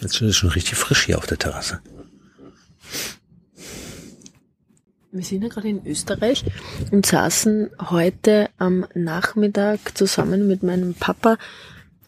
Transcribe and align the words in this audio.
Jetzt 0.00 0.14
ist 0.14 0.22
es 0.22 0.36
schon 0.36 0.50
richtig 0.50 0.76
frisch 0.76 1.06
hier 1.06 1.18
auf 1.18 1.26
der 1.26 1.38
Terrasse. 1.38 1.80
Wir 5.10 5.24
sind 5.24 5.42
ja 5.42 5.48
gerade 5.48 5.68
in 5.68 5.86
Österreich 5.86 6.44
und 6.90 7.06
saßen 7.06 7.70
heute 7.90 8.50
am 8.58 8.86
Nachmittag 8.94 9.96
zusammen 9.96 10.46
mit 10.46 10.62
meinem 10.62 10.94
Papa, 10.94 11.38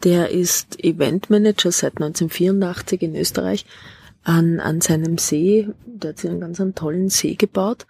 der 0.05 0.31
ist 0.31 0.83
Eventmanager 0.83 1.73
seit 1.73 1.97
1984 1.97 3.03
in 3.03 3.17
Österreich, 3.17 3.67
an, 4.23 4.61
an 4.61 4.81
seinem 4.81 5.19
See. 5.19 5.69
Der 5.87 6.11
hat 6.11 6.19
sich 6.19 6.31
einen 6.31 6.41
ganz 6.41 6.61
einen 6.61 6.75
tollen 6.75 7.09
See 7.09 7.35
gebaut. 7.35 7.87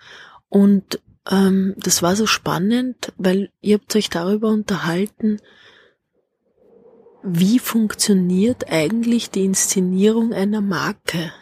Und 0.48 1.01
ähm, 1.30 1.75
das 1.77 2.03
war 2.03 2.17
so 2.17 2.27
spannend, 2.27 3.12
weil 3.17 3.51
ihr 3.61 3.77
habt 3.77 3.95
euch 3.95 4.11
darüber 4.11 4.48
unterhalten, 4.48 5.39
wie 7.23 7.59
funktioniert 7.59 8.71
eigentlich 8.71 9.30
die 9.30 9.45
Inszenierung 9.45 10.32
einer 10.32 10.61
Marke? 10.61 11.32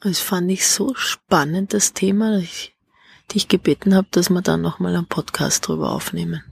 Das 0.00 0.18
fand 0.20 0.50
ich 0.50 0.66
so 0.66 0.94
spannend, 0.94 1.74
das 1.74 1.92
Thema, 1.92 2.32
dass 2.32 2.42
ich 2.42 2.74
dich 3.34 3.48
gebeten 3.48 3.94
habe, 3.94 4.08
dass 4.10 4.30
wir 4.30 4.42
da 4.42 4.56
nochmal 4.56 4.96
einen 4.96 5.06
Podcast 5.06 5.68
drüber 5.68 5.92
aufnehmen. 5.92 6.42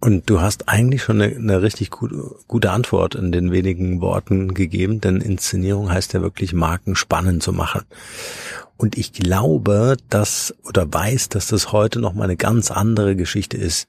Und 0.00 0.28
du 0.28 0.40
hast 0.40 0.68
eigentlich 0.68 1.04
schon 1.04 1.22
eine, 1.22 1.36
eine 1.36 1.62
richtig 1.62 1.90
gut, 1.90 2.10
gute 2.48 2.72
Antwort 2.72 3.14
in 3.14 3.30
den 3.30 3.52
wenigen 3.52 4.00
Worten 4.00 4.52
gegeben, 4.52 5.00
denn 5.00 5.20
Inszenierung 5.20 5.92
heißt 5.92 6.12
ja 6.14 6.22
wirklich 6.22 6.52
Marken 6.52 6.96
spannend 6.96 7.42
zu 7.42 7.52
machen. 7.52 7.82
Und 8.76 8.98
ich 8.98 9.12
glaube, 9.12 9.96
dass 10.08 10.54
oder 10.64 10.92
weiß, 10.92 11.28
dass 11.28 11.46
das 11.46 11.70
heute 11.70 12.00
noch 12.00 12.14
mal 12.14 12.24
eine 12.24 12.36
ganz 12.36 12.72
andere 12.72 13.14
Geschichte 13.14 13.56
ist 13.56 13.86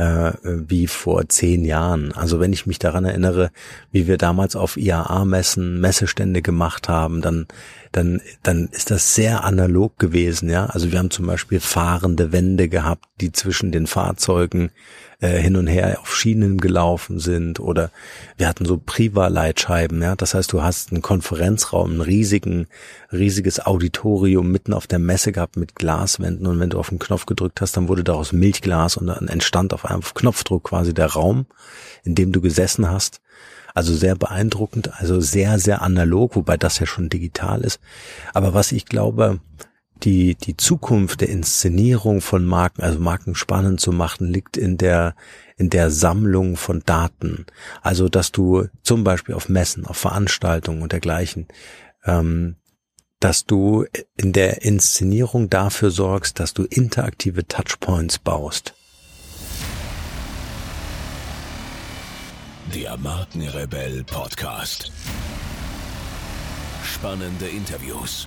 äh, 0.00 0.32
wie 0.44 0.86
vor 0.86 1.28
zehn 1.28 1.64
Jahren. 1.64 2.12
Also 2.12 2.40
wenn 2.40 2.52
ich 2.52 2.66
mich 2.66 2.78
daran 2.78 3.04
erinnere, 3.04 3.50
wie 3.92 4.06
wir 4.06 4.16
damals 4.16 4.56
auf 4.56 4.76
IAA-Messen 4.76 5.80
Messestände 5.80 6.42
gemacht 6.42 6.88
haben, 6.88 7.20
dann 7.20 7.46
dann 7.92 8.20
dann 8.42 8.68
ist 8.68 8.90
das 8.90 9.14
sehr 9.14 9.44
analog 9.44 9.98
gewesen. 9.98 10.48
Ja, 10.48 10.66
also 10.66 10.90
wir 10.90 10.98
haben 10.98 11.10
zum 11.10 11.26
Beispiel 11.26 11.60
fahrende 11.60 12.32
Wände 12.32 12.68
gehabt, 12.68 13.04
die 13.20 13.32
zwischen 13.32 13.72
den 13.72 13.86
Fahrzeugen 13.86 14.70
äh, 15.20 15.38
hin 15.38 15.56
und 15.56 15.66
her 15.66 15.98
auf 16.00 16.14
Schienen 16.16 16.58
gelaufen 16.58 17.18
sind 17.18 17.60
oder 17.60 17.90
wir 18.36 18.48
hatten 18.48 18.64
so 18.64 18.78
Priva-Leitscheiben, 18.78 20.00
ja. 20.02 20.16
Das 20.16 20.34
heißt, 20.34 20.52
du 20.52 20.62
hast 20.62 20.92
einen 20.92 21.02
Konferenzraum, 21.02 21.96
ein 21.96 22.00
riesigen, 22.00 22.66
riesiges 23.12 23.64
Auditorium 23.64 24.50
mitten 24.50 24.72
auf 24.72 24.86
der 24.86 24.98
Messe 24.98 25.32
gehabt 25.32 25.56
mit 25.56 25.74
Glaswänden 25.74 26.46
und 26.46 26.58
wenn 26.58 26.70
du 26.70 26.78
auf 26.78 26.88
den 26.88 26.98
Knopf 26.98 27.26
gedrückt 27.26 27.60
hast, 27.60 27.76
dann 27.76 27.88
wurde 27.88 28.04
daraus 28.04 28.32
Milchglas 28.32 28.96
und 28.96 29.06
dann 29.08 29.28
entstand 29.28 29.74
auf 29.74 29.84
einem 29.84 30.02
Knopfdruck 30.02 30.64
quasi 30.64 30.94
der 30.94 31.06
Raum, 31.06 31.46
in 32.04 32.14
dem 32.14 32.32
du 32.32 32.40
gesessen 32.40 32.90
hast. 32.90 33.20
Also 33.72 33.94
sehr 33.94 34.16
beeindruckend, 34.16 34.98
also 35.00 35.20
sehr, 35.20 35.60
sehr 35.60 35.82
analog, 35.82 36.34
wobei 36.34 36.56
das 36.56 36.80
ja 36.80 36.86
schon 36.86 37.08
digital 37.08 37.60
ist. 37.60 37.78
Aber 38.34 38.52
was 38.52 38.72
ich 38.72 38.84
glaube, 38.84 39.38
die, 40.04 40.34
die 40.34 40.56
Zukunft 40.56 41.20
der 41.20 41.28
Inszenierung 41.28 42.20
von 42.20 42.44
Marken, 42.44 42.82
also 42.82 42.98
Marken 42.98 43.34
spannend 43.34 43.80
zu 43.80 43.92
machen, 43.92 44.32
liegt 44.32 44.56
in 44.56 44.76
der, 44.76 45.14
in 45.56 45.70
der 45.70 45.90
Sammlung 45.90 46.56
von 46.56 46.82
Daten. 46.84 47.46
Also, 47.82 48.08
dass 48.08 48.32
du 48.32 48.66
zum 48.82 49.04
Beispiel 49.04 49.34
auf 49.34 49.48
Messen, 49.48 49.86
auf 49.86 49.96
Veranstaltungen 49.96 50.82
und 50.82 50.92
dergleichen, 50.92 51.46
ähm, 52.04 52.56
dass 53.20 53.44
du 53.44 53.84
in 54.16 54.32
der 54.32 54.62
Inszenierung 54.62 55.50
dafür 55.50 55.90
sorgst, 55.90 56.40
dass 56.40 56.54
du 56.54 56.64
interaktive 56.64 57.46
Touchpoints 57.46 58.18
baust. 58.18 58.74
Der 62.74 62.96
Markenrebell 62.96 64.04
Podcast. 64.04 64.90
Spannende 66.82 67.46
Interviews 67.46 68.26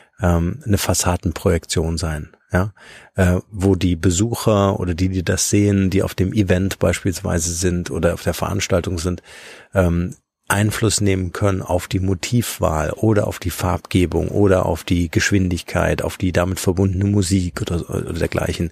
ähm, 0.21 0.61
eine 0.65 0.77
Fassadenprojektion 0.77 1.97
sein, 1.97 2.29
ja, 2.51 2.73
äh, 3.15 3.39
wo 3.51 3.75
die 3.75 3.95
Besucher 3.95 4.79
oder 4.79 4.93
die, 4.93 5.09
die 5.09 5.23
das 5.23 5.49
sehen, 5.49 5.89
die 5.89 6.03
auf 6.03 6.15
dem 6.15 6.33
Event 6.33 6.79
beispielsweise 6.79 7.53
sind 7.53 7.91
oder 7.91 8.13
auf 8.13 8.23
der 8.23 8.33
Veranstaltung 8.33 8.99
sind, 8.99 9.21
ähm, 9.73 10.15
Einfluss 10.51 11.01
nehmen 11.01 11.31
können 11.31 11.61
auf 11.61 11.87
die 11.87 11.99
Motivwahl 11.99 12.91
oder 12.91 13.27
auf 13.27 13.39
die 13.39 13.49
Farbgebung 13.49 14.27
oder 14.27 14.65
auf 14.65 14.83
die 14.83 15.09
Geschwindigkeit, 15.09 16.01
auf 16.01 16.17
die 16.17 16.31
damit 16.31 16.59
verbundene 16.59 17.05
Musik 17.05 17.61
oder, 17.61 17.89
oder 17.89 18.13
dergleichen. 18.13 18.71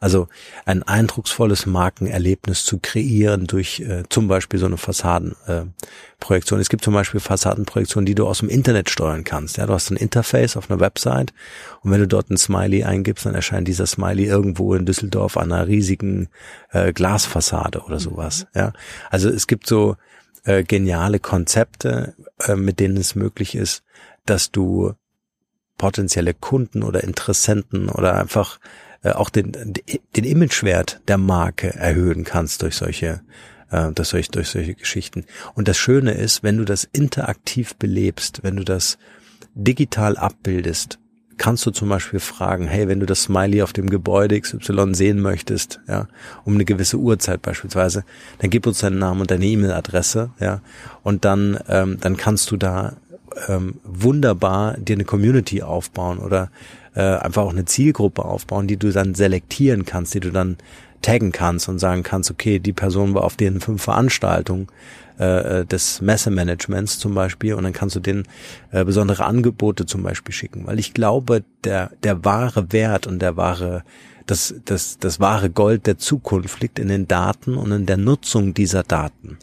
Also 0.00 0.28
ein 0.66 0.82
eindrucksvolles 0.82 1.66
Markenerlebnis 1.66 2.64
zu 2.64 2.78
kreieren 2.78 3.46
durch 3.46 3.80
äh, 3.80 4.04
zum 4.10 4.28
Beispiel 4.28 4.60
so 4.60 4.66
eine 4.66 4.76
Fassadenprojektion. 4.76 6.60
Äh, 6.60 6.62
es 6.62 6.68
gibt 6.68 6.84
zum 6.84 6.94
Beispiel 6.94 7.20
Fassadenprojektionen, 7.20 8.06
die 8.06 8.14
du 8.14 8.26
aus 8.26 8.38
dem 8.38 8.50
Internet 8.50 8.90
steuern 8.90 9.24
kannst. 9.24 9.56
Ja, 9.56 9.66
du 9.66 9.72
hast 9.72 9.90
ein 9.90 9.96
Interface 9.96 10.56
auf 10.56 10.70
einer 10.70 10.80
Website 10.80 11.32
und 11.80 11.90
wenn 11.90 12.00
du 12.00 12.06
dort 12.06 12.30
ein 12.30 12.36
Smiley 12.36 12.84
eingibst, 12.84 13.24
dann 13.24 13.34
erscheint 13.34 13.66
dieser 13.66 13.86
Smiley 13.86 14.26
irgendwo 14.26 14.74
in 14.74 14.84
Düsseldorf 14.84 15.38
an 15.38 15.52
einer 15.52 15.66
riesigen 15.66 16.28
äh, 16.70 16.92
Glasfassade 16.92 17.80
oder 17.80 17.98
sowas. 17.98 18.46
Ja, 18.54 18.74
also 19.10 19.30
es 19.30 19.46
gibt 19.46 19.66
so 19.66 19.96
äh, 20.44 20.62
geniale 20.64 21.18
Konzepte, 21.18 22.14
äh, 22.40 22.54
mit 22.54 22.80
denen 22.80 22.96
es 22.96 23.14
möglich 23.14 23.54
ist, 23.54 23.82
dass 24.26 24.50
du 24.50 24.94
potenzielle 25.76 26.34
Kunden 26.34 26.82
oder 26.82 27.02
Interessenten 27.02 27.88
oder 27.88 28.14
einfach 28.14 28.60
äh, 29.02 29.10
auch 29.10 29.30
den, 29.30 29.52
den 30.16 30.24
Imagewert 30.24 31.00
der 31.08 31.18
Marke 31.18 31.74
erhöhen 31.74 32.24
kannst 32.24 32.62
durch 32.62 32.76
solche 32.76 33.22
durch 33.94 34.10
solche, 34.10 34.30
durch 34.30 34.50
solche 34.50 34.74
Geschichten. 34.74 35.24
Und 35.54 35.66
das 35.66 35.76
Schöne 35.76 36.12
ist, 36.12 36.44
wenn 36.44 36.58
du 36.58 36.64
das 36.64 36.84
interaktiv 36.92 37.74
belebst, 37.74 38.44
wenn 38.44 38.54
du 38.54 38.62
das 38.62 38.98
digital 39.54 40.16
abbildest, 40.16 41.00
kannst 41.36 41.66
du 41.66 41.70
zum 41.70 41.88
Beispiel 41.88 42.20
fragen, 42.20 42.66
hey, 42.66 42.88
wenn 42.88 43.00
du 43.00 43.06
das 43.06 43.24
Smiley 43.24 43.62
auf 43.62 43.72
dem 43.72 43.90
Gebäude 43.90 44.40
XY 44.40 44.94
sehen 44.94 45.20
möchtest, 45.20 45.80
ja, 45.88 46.08
um 46.44 46.54
eine 46.54 46.64
gewisse 46.64 46.98
Uhrzeit 46.98 47.42
beispielsweise, 47.42 48.04
dann 48.38 48.50
gib 48.50 48.66
uns 48.66 48.78
deinen 48.78 48.98
Namen 48.98 49.22
und 49.22 49.30
deine 49.30 49.46
E-Mail-Adresse, 49.46 50.30
ja, 50.40 50.60
und 51.02 51.24
dann, 51.24 51.58
ähm, 51.68 51.98
dann 52.00 52.16
kannst 52.16 52.50
du 52.50 52.56
da 52.56 52.96
ähm, 53.48 53.80
wunderbar 53.84 54.76
dir 54.78 54.94
eine 54.94 55.04
Community 55.04 55.62
aufbauen 55.62 56.18
oder 56.18 56.50
äh, 56.94 57.00
einfach 57.00 57.42
auch 57.42 57.52
eine 57.52 57.64
Zielgruppe 57.64 58.24
aufbauen, 58.24 58.66
die 58.66 58.76
du 58.76 58.92
dann 58.92 59.14
selektieren 59.14 59.84
kannst, 59.84 60.14
die 60.14 60.20
du 60.20 60.30
dann 60.30 60.56
taggen 61.02 61.32
kannst 61.32 61.68
und 61.68 61.78
sagen 61.78 62.02
kannst, 62.02 62.30
okay, 62.30 62.58
die 62.58 62.72
Person 62.72 63.14
war 63.14 63.24
auf 63.24 63.36
den 63.36 63.60
fünf 63.60 63.82
Veranstaltungen, 63.82 64.68
äh, 65.18 65.60
äh, 65.60 65.64
des 65.64 66.00
Messemanagements 66.00 66.98
zum 66.98 67.14
Beispiel. 67.14 67.54
Und 67.54 67.62
dann 67.62 67.72
kannst 67.72 67.94
du 67.94 68.00
denen 68.00 68.24
äh, 68.72 68.84
besondere 68.84 69.24
Angebote 69.24 69.86
zum 69.86 70.02
Beispiel 70.02 70.34
schicken, 70.34 70.66
weil 70.66 70.80
ich 70.80 70.92
glaube, 70.92 71.44
der 71.62 71.92
der 72.02 72.24
wahre 72.24 72.72
Wert 72.72 73.06
und 73.06 73.20
der 73.20 73.36
wahre 73.36 73.84
das 74.26 74.54
das 74.64 74.98
das 74.98 75.20
wahre 75.20 75.50
Gold 75.50 75.86
der 75.86 75.98
Zukunft 75.98 76.60
liegt 76.60 76.80
in 76.80 76.88
den 76.88 77.06
Daten 77.06 77.56
und 77.56 77.70
in 77.70 77.86
der 77.86 77.96
Nutzung 77.96 78.54
dieser 78.54 78.82
Daten. 78.82 79.38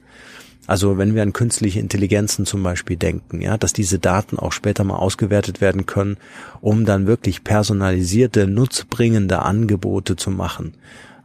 Also 0.67 0.97
wenn 0.97 1.15
wir 1.15 1.23
an 1.23 1.33
künstliche 1.33 1.79
Intelligenzen 1.79 2.45
zum 2.45 2.63
Beispiel 2.63 2.97
denken, 2.97 3.41
ja, 3.41 3.57
dass 3.57 3.73
diese 3.73 3.97
Daten 3.97 4.37
auch 4.37 4.51
später 4.51 4.83
mal 4.83 4.97
ausgewertet 4.97 5.61
werden 5.61 5.85
können, 5.85 6.17
um 6.59 6.85
dann 6.85 7.07
wirklich 7.07 7.43
personalisierte, 7.43 8.45
nutzbringende 8.45 9.41
Angebote 9.41 10.17
zu 10.17 10.31
machen 10.31 10.73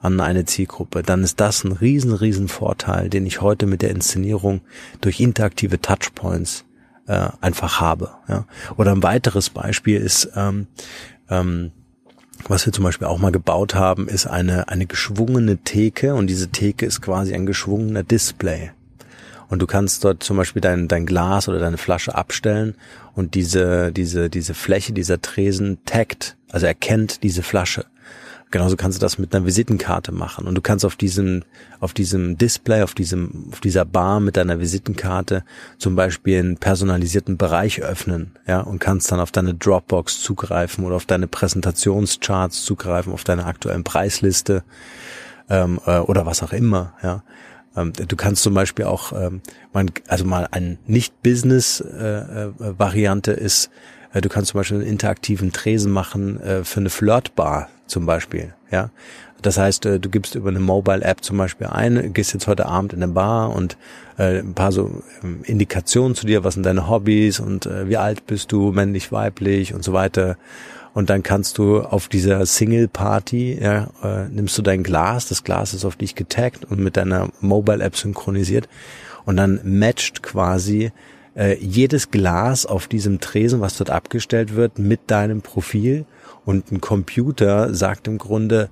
an 0.07 0.21
eine 0.21 0.45
Zielgruppe, 0.45 1.03
dann 1.03 1.23
ist 1.23 1.41
das 1.41 1.65
ein 1.65 1.73
riesen, 1.73 2.13
riesen 2.13 2.49
Vorteil, 2.49 3.11
den 3.11 3.27
ich 3.27 3.41
heute 3.41 3.67
mit 3.67 3.83
der 3.83 3.91
Inszenierung 3.91 4.61
durch 5.01 5.21
interaktive 5.21 5.81
Touchpoints 5.81 6.65
äh, 7.07 7.29
einfach 7.41 7.81
habe. 7.81 8.11
Ja. 8.29 8.47
Oder 8.77 8.93
ein 8.93 9.03
weiteres 9.03 9.51
Beispiel 9.51 10.01
ist, 10.01 10.31
ähm, 10.37 10.69
ähm, 11.29 11.73
was 12.49 12.67
wir 12.67 12.73
zum 12.73 12.85
Beispiel 12.85 13.09
auch 13.09 13.19
mal 13.19 13.33
gebaut 13.33 13.75
haben, 13.75 14.09
ist 14.09 14.27
eine, 14.27 14.69
eine 14.69 14.87
geschwungene 14.87 15.59
Theke 15.59 16.15
und 16.15 16.29
diese 16.29 16.49
Theke 16.49 16.87
ist 16.87 17.03
quasi 17.03 17.35
ein 17.35 17.47
geschwungener 17.47 18.03
Display. 18.03 18.71
Und 19.49 19.61
du 19.63 19.67
kannst 19.67 20.05
dort 20.05 20.23
zum 20.23 20.37
Beispiel 20.37 20.61
dein, 20.61 20.89
dein 20.89 21.07
Glas 21.07 21.49
oder 21.49 21.59
deine 21.59 21.79
Flasche 21.79 22.15
abstellen 22.15 22.75
und 23.15 23.35
diese, 23.35 23.93
diese, 23.93 24.29
diese 24.29 24.55
Fläche, 24.55 24.93
dieser 24.93 25.21
Tresen 25.21 25.79
taggt, 25.85 26.37
also 26.51 26.67
erkennt 26.67 27.23
diese 27.23 27.43
Flasche 27.43 27.87
genauso 28.57 28.77
kannst 28.77 28.97
du 28.97 29.01
das 29.01 29.19
mit 29.19 29.35
einer 29.35 29.45
Visitenkarte 29.45 30.13
machen. 30.13 30.47
Und 30.47 30.55
du 30.55 30.63
kannst 30.63 30.87
auf 30.87 30.97
diesem, 30.97 31.43
auf 31.79 31.93
diesem 31.93 32.39
Display, 32.39 32.81
auf 32.83 32.95
diesem, 32.95 33.51
auf 33.53 33.61
dieser 33.61 33.85
Bar 33.85 34.21
mit 34.21 34.39
deiner 34.39 34.61
Visitenkarte 34.61 35.45
zum 35.77 35.95
Beispiel 35.95 36.39
einen 36.39 36.57
personalisierten 36.57 37.37
Bereich 37.37 37.83
öffnen, 37.83 38.31
ja, 38.47 38.61
und 38.61 38.79
kannst 38.79 39.13
dann 39.13 39.21
auf 39.21 39.31
deine 39.31 39.53
Dropbox 39.53 40.23
zugreifen 40.23 40.87
oder 40.87 40.97
auf 40.97 41.05
deine 41.05 41.27
Präsentationscharts 41.27 42.65
zugreifen, 42.65 43.13
auf 43.13 43.25
deine 43.25 43.45
aktuellen 43.45 43.85
Preisliste 43.85 44.65
ähm, 45.51 45.79
äh, 45.85 45.99
oder 45.99 46.25
was 46.25 46.43
auch 46.43 46.55
immer, 46.55 46.95
ja. 47.03 47.23
Ähm, 47.77 47.93
du 47.93 48.17
kannst 48.17 48.43
zum 48.43 48.55
Beispiel 48.55 48.87
auch, 48.87 49.13
ähm, 49.13 49.43
also 50.09 50.25
mal 50.25 50.49
ein 50.51 50.79
Nicht-Business-Variante 50.87 53.33
äh, 53.33 53.39
äh, 53.39 53.45
ist, 53.45 53.69
du 54.15 54.29
kannst 54.29 54.51
zum 54.51 54.61
Beispiel 54.61 54.79
einen 54.79 54.87
interaktiven 54.87 55.53
Tresen 55.53 55.93
machen 55.93 56.41
äh, 56.41 56.65
für 56.65 56.81
eine 56.81 56.91
Flirtbar 56.91 57.69
zum 57.87 58.07
Beispiel, 58.07 58.55
ja. 58.71 58.91
Das 59.43 59.59
heißt, 59.59 59.87
äh, 59.87 60.01
du 60.01 60.09
gibst 60.09 60.35
über 60.35 60.49
eine 60.49 60.61
Mobile-App 60.61 61.23
zum 61.23 61.37
Beispiel 61.37 61.67
ein, 61.67 62.13
gehst 62.13 62.33
jetzt 62.33 62.47
heute 62.47 62.67
Abend 62.67 62.93
in 62.93 63.03
eine 63.03 63.13
Bar 63.13 63.55
und 63.55 63.77
äh, 64.19 64.41
ein 64.41 64.55
paar 64.55 64.73
so 64.73 65.03
ähm, 65.23 65.41
Indikationen 65.45 66.15
zu 66.15 66.27
dir, 66.27 66.43
was 66.43 66.55
sind 66.55 66.65
deine 66.65 66.89
Hobbys 66.89 67.41
und 67.41 67.67
äh, 67.67 67.89
wie 67.89 67.97
alt 67.97 68.27
bist 68.27 68.51
du, 68.53 68.73
männlich, 68.73 69.13
weiblich 69.13 69.75
und 69.75 69.85
so 69.85 69.93
weiter. 69.93 70.37
Und 70.95 71.11
dann 71.11 71.23
kannst 71.23 71.59
du 71.59 71.81
auf 71.81 72.09
dieser 72.09 72.47
Single-Party, 72.47 73.59
ja, 73.61 73.89
äh, 74.03 74.29
nimmst 74.31 74.57
du 74.57 74.63
dein 74.63 74.83
Glas, 74.83 75.29
das 75.29 75.45
Glas 75.45 75.75
ist 75.75 75.85
auf 75.85 75.97
dich 75.97 76.15
getaggt 76.15 76.65
und 76.65 76.81
mit 76.81 76.97
deiner 76.97 77.29
Mobile-App 77.41 77.97
synchronisiert 77.97 78.67
und 79.27 79.37
dann 79.37 79.61
matcht 79.63 80.23
quasi 80.23 80.93
äh, 81.37 81.57
jedes 81.59 82.11
Glas 82.11 82.67
auf 82.67 82.89
diesem 82.89 83.21
Tresen, 83.21 83.61
was 83.61 83.77
dort 83.77 83.91
abgestellt 83.91 84.57
wird, 84.57 84.79
mit 84.79 85.01
deinem 85.09 85.43
Profil 85.43 86.07
und 86.45 86.73
ein 86.73 86.81
Computer 86.81 87.75
sagt 87.75 88.09
im 88.09 88.19
Grunde, 88.19 88.71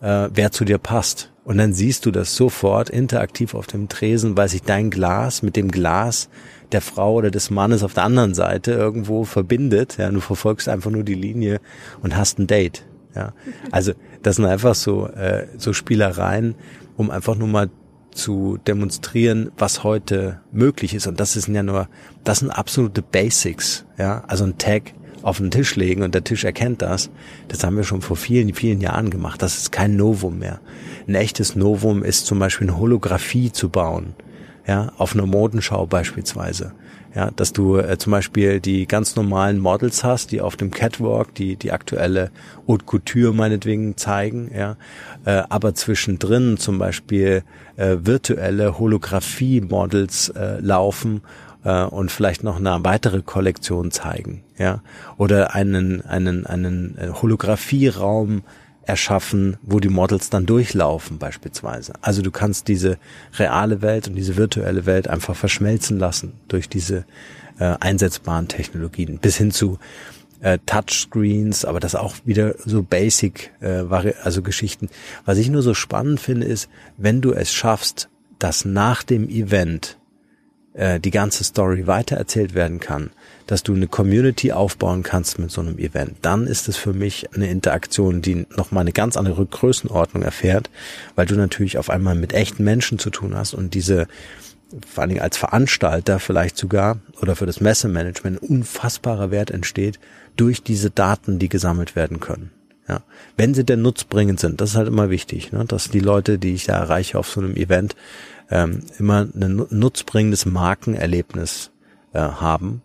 äh, 0.00 0.28
wer 0.32 0.50
zu 0.50 0.64
dir 0.64 0.78
passt. 0.78 1.32
Und 1.44 1.58
dann 1.58 1.72
siehst 1.72 2.06
du 2.06 2.10
das 2.10 2.34
sofort 2.34 2.90
interaktiv 2.90 3.54
auf 3.54 3.68
dem 3.68 3.88
Tresen, 3.88 4.36
weil 4.36 4.48
sich 4.48 4.62
dein 4.62 4.90
Glas 4.90 5.42
mit 5.42 5.54
dem 5.54 5.70
Glas 5.70 6.28
der 6.72 6.80
Frau 6.80 7.14
oder 7.14 7.30
des 7.30 7.50
Mannes 7.50 7.84
auf 7.84 7.94
der 7.94 8.02
anderen 8.02 8.34
Seite 8.34 8.72
irgendwo 8.72 9.24
verbindet. 9.24 9.96
Ja, 9.98 10.10
du 10.10 10.20
verfolgst 10.20 10.68
einfach 10.68 10.90
nur 10.90 11.04
die 11.04 11.14
Linie 11.14 11.60
und 12.02 12.16
hast 12.16 12.40
ein 12.40 12.48
Date. 12.48 12.84
Ja, 13.14 13.32
also 13.70 13.92
das 14.22 14.36
sind 14.36 14.44
einfach 14.44 14.74
so 14.74 15.06
äh, 15.06 15.46
so 15.56 15.72
Spielereien, 15.72 16.56
um 16.96 17.10
einfach 17.10 17.36
nur 17.36 17.48
mal 17.48 17.70
zu 18.16 18.58
demonstrieren, 18.66 19.50
was 19.56 19.84
heute 19.84 20.40
möglich 20.52 20.94
ist. 20.94 21.06
Und 21.06 21.20
das 21.20 21.34
sind 21.34 21.54
ja 21.54 21.62
nur, 21.62 21.88
das 22.24 22.40
sind 22.40 22.50
absolute 22.50 23.02
Basics. 23.02 23.84
Ja, 23.98 24.24
also 24.26 24.44
ein 24.44 24.58
Tag 24.58 24.94
auf 25.22 25.38
den 25.38 25.50
Tisch 25.50 25.76
legen 25.76 26.02
und 26.02 26.14
der 26.14 26.24
Tisch 26.24 26.44
erkennt 26.44 26.82
das. 26.82 27.10
Das 27.48 27.64
haben 27.64 27.76
wir 27.76 27.84
schon 27.84 28.02
vor 28.02 28.16
vielen, 28.16 28.54
vielen 28.54 28.80
Jahren 28.80 29.10
gemacht. 29.10 29.42
Das 29.42 29.58
ist 29.58 29.72
kein 29.72 29.96
Novum 29.96 30.38
mehr. 30.38 30.60
Ein 31.08 31.16
echtes 31.16 31.56
Novum 31.56 32.02
ist 32.02 32.26
zum 32.26 32.38
Beispiel 32.38 32.68
eine 32.68 32.78
Holographie 32.78 33.50
zu 33.50 33.68
bauen. 33.68 34.14
Ja, 34.66 34.92
auf 34.98 35.14
einer 35.14 35.26
Modenschau 35.26 35.86
beispielsweise. 35.86 36.72
Ja, 37.14 37.30
dass 37.30 37.54
du 37.54 37.78
äh, 37.78 37.96
zum 37.96 38.10
Beispiel 38.10 38.60
die 38.60 38.86
ganz 38.86 39.16
normalen 39.16 39.58
Models 39.58 40.04
hast, 40.04 40.32
die 40.32 40.42
auf 40.42 40.56
dem 40.56 40.70
Catwalk 40.70 41.34
die, 41.34 41.56
die 41.56 41.72
aktuelle 41.72 42.30
Haute 42.68 42.84
Couture 42.84 43.32
meinetwegen 43.32 43.96
zeigen, 43.96 44.50
ja, 44.54 44.76
äh, 45.24 45.42
aber 45.48 45.74
zwischendrin 45.74 46.58
zum 46.58 46.78
Beispiel 46.78 47.42
äh, 47.76 47.96
virtuelle 48.00 48.78
Holographie-Models 48.78 50.28
äh, 50.30 50.60
laufen 50.60 51.22
äh, 51.64 51.84
und 51.84 52.10
vielleicht 52.10 52.44
noch 52.44 52.56
eine 52.58 52.84
weitere 52.84 53.22
Kollektion 53.22 53.92
zeigen, 53.92 54.42
ja, 54.58 54.82
oder 55.16 55.54
einen 55.54 56.02
einen 56.02 56.44
einen 56.44 56.98
äh, 56.98 57.08
Holografieraum 57.08 58.42
erschaffen, 58.86 59.56
wo 59.62 59.80
die 59.80 59.88
Models 59.88 60.30
dann 60.30 60.46
durchlaufen 60.46 61.18
beispielsweise. 61.18 61.92
Also 62.00 62.22
du 62.22 62.30
kannst 62.30 62.68
diese 62.68 62.98
reale 63.34 63.82
Welt 63.82 64.08
und 64.08 64.14
diese 64.14 64.36
virtuelle 64.36 64.86
Welt 64.86 65.08
einfach 65.08 65.36
verschmelzen 65.36 65.98
lassen 65.98 66.34
durch 66.48 66.68
diese 66.68 67.04
äh, 67.58 67.74
einsetzbaren 67.80 68.48
Technologien 68.48 69.18
bis 69.18 69.36
hin 69.36 69.50
zu 69.50 69.78
äh, 70.40 70.58
Touchscreens, 70.66 71.64
aber 71.64 71.80
das 71.80 71.94
auch 71.94 72.14
wieder 72.24 72.54
so 72.64 72.82
basic, 72.82 73.52
äh, 73.60 73.84
also 74.22 74.42
Geschichten. 74.42 74.88
Was 75.24 75.38
ich 75.38 75.48
nur 75.48 75.62
so 75.62 75.74
spannend 75.74 76.20
finde, 76.20 76.46
ist, 76.46 76.68
wenn 76.96 77.20
du 77.20 77.32
es 77.32 77.52
schaffst, 77.52 78.08
dass 78.38 78.64
nach 78.64 79.02
dem 79.02 79.28
Event 79.28 79.98
äh, 80.76 81.00
die 81.00 81.10
ganze 81.10 81.42
Story 81.42 81.86
weitererzählt 81.86 82.54
werden 82.54 82.80
kann, 82.80 83.10
dass 83.46 83.62
du 83.62 83.74
eine 83.74 83.86
Community 83.86 84.52
aufbauen 84.52 85.02
kannst 85.02 85.38
mit 85.38 85.50
so 85.50 85.60
einem 85.60 85.78
Event, 85.78 86.16
dann 86.22 86.46
ist 86.46 86.68
es 86.68 86.76
für 86.76 86.92
mich 86.92 87.32
eine 87.34 87.48
Interaktion, 87.48 88.20
die 88.22 88.46
nochmal 88.56 88.82
eine 88.82 88.92
ganz 88.92 89.16
andere 89.16 89.46
Größenordnung 89.46 90.22
erfährt, 90.22 90.70
weil 91.14 91.26
du 91.26 91.34
natürlich 91.34 91.78
auf 91.78 91.90
einmal 91.90 92.14
mit 92.14 92.34
echten 92.34 92.62
Menschen 92.64 92.98
zu 92.98 93.10
tun 93.10 93.34
hast 93.34 93.54
und 93.54 93.74
diese 93.74 94.06
vor 94.86 95.02
allen 95.02 95.10
Dingen 95.10 95.22
als 95.22 95.36
Veranstalter 95.36 96.18
vielleicht 96.18 96.58
sogar 96.58 96.98
oder 97.22 97.36
für 97.36 97.46
das 97.46 97.60
Messemanagement 97.60 98.42
unfassbarer 98.42 99.30
Wert 99.30 99.50
entsteht 99.50 99.98
durch 100.36 100.62
diese 100.62 100.90
Daten, 100.90 101.38
die 101.38 101.48
gesammelt 101.48 101.96
werden 101.96 102.20
können. 102.20 102.50
Ja, 102.88 103.02
wenn 103.36 103.54
sie 103.54 103.64
denn 103.64 103.82
nutzbringend 103.82 104.38
sind, 104.38 104.60
das 104.60 104.70
ist 104.70 104.76
halt 104.76 104.86
immer 104.86 105.10
wichtig, 105.10 105.50
ne? 105.50 105.64
dass 105.64 105.88
die 105.88 106.00
Leute, 106.00 106.38
die 106.38 106.54
ich 106.54 106.66
da 106.66 106.74
erreiche 106.74 107.18
auf 107.18 107.28
so 107.28 107.40
einem 107.40 107.56
Event, 107.56 107.96
ähm, 108.50 108.84
immer 108.98 109.26
ein 109.34 109.66
nutzbringendes 109.70 110.46
Markenerlebnis 110.46 111.70
äh, 112.12 112.20
haben 112.20 112.82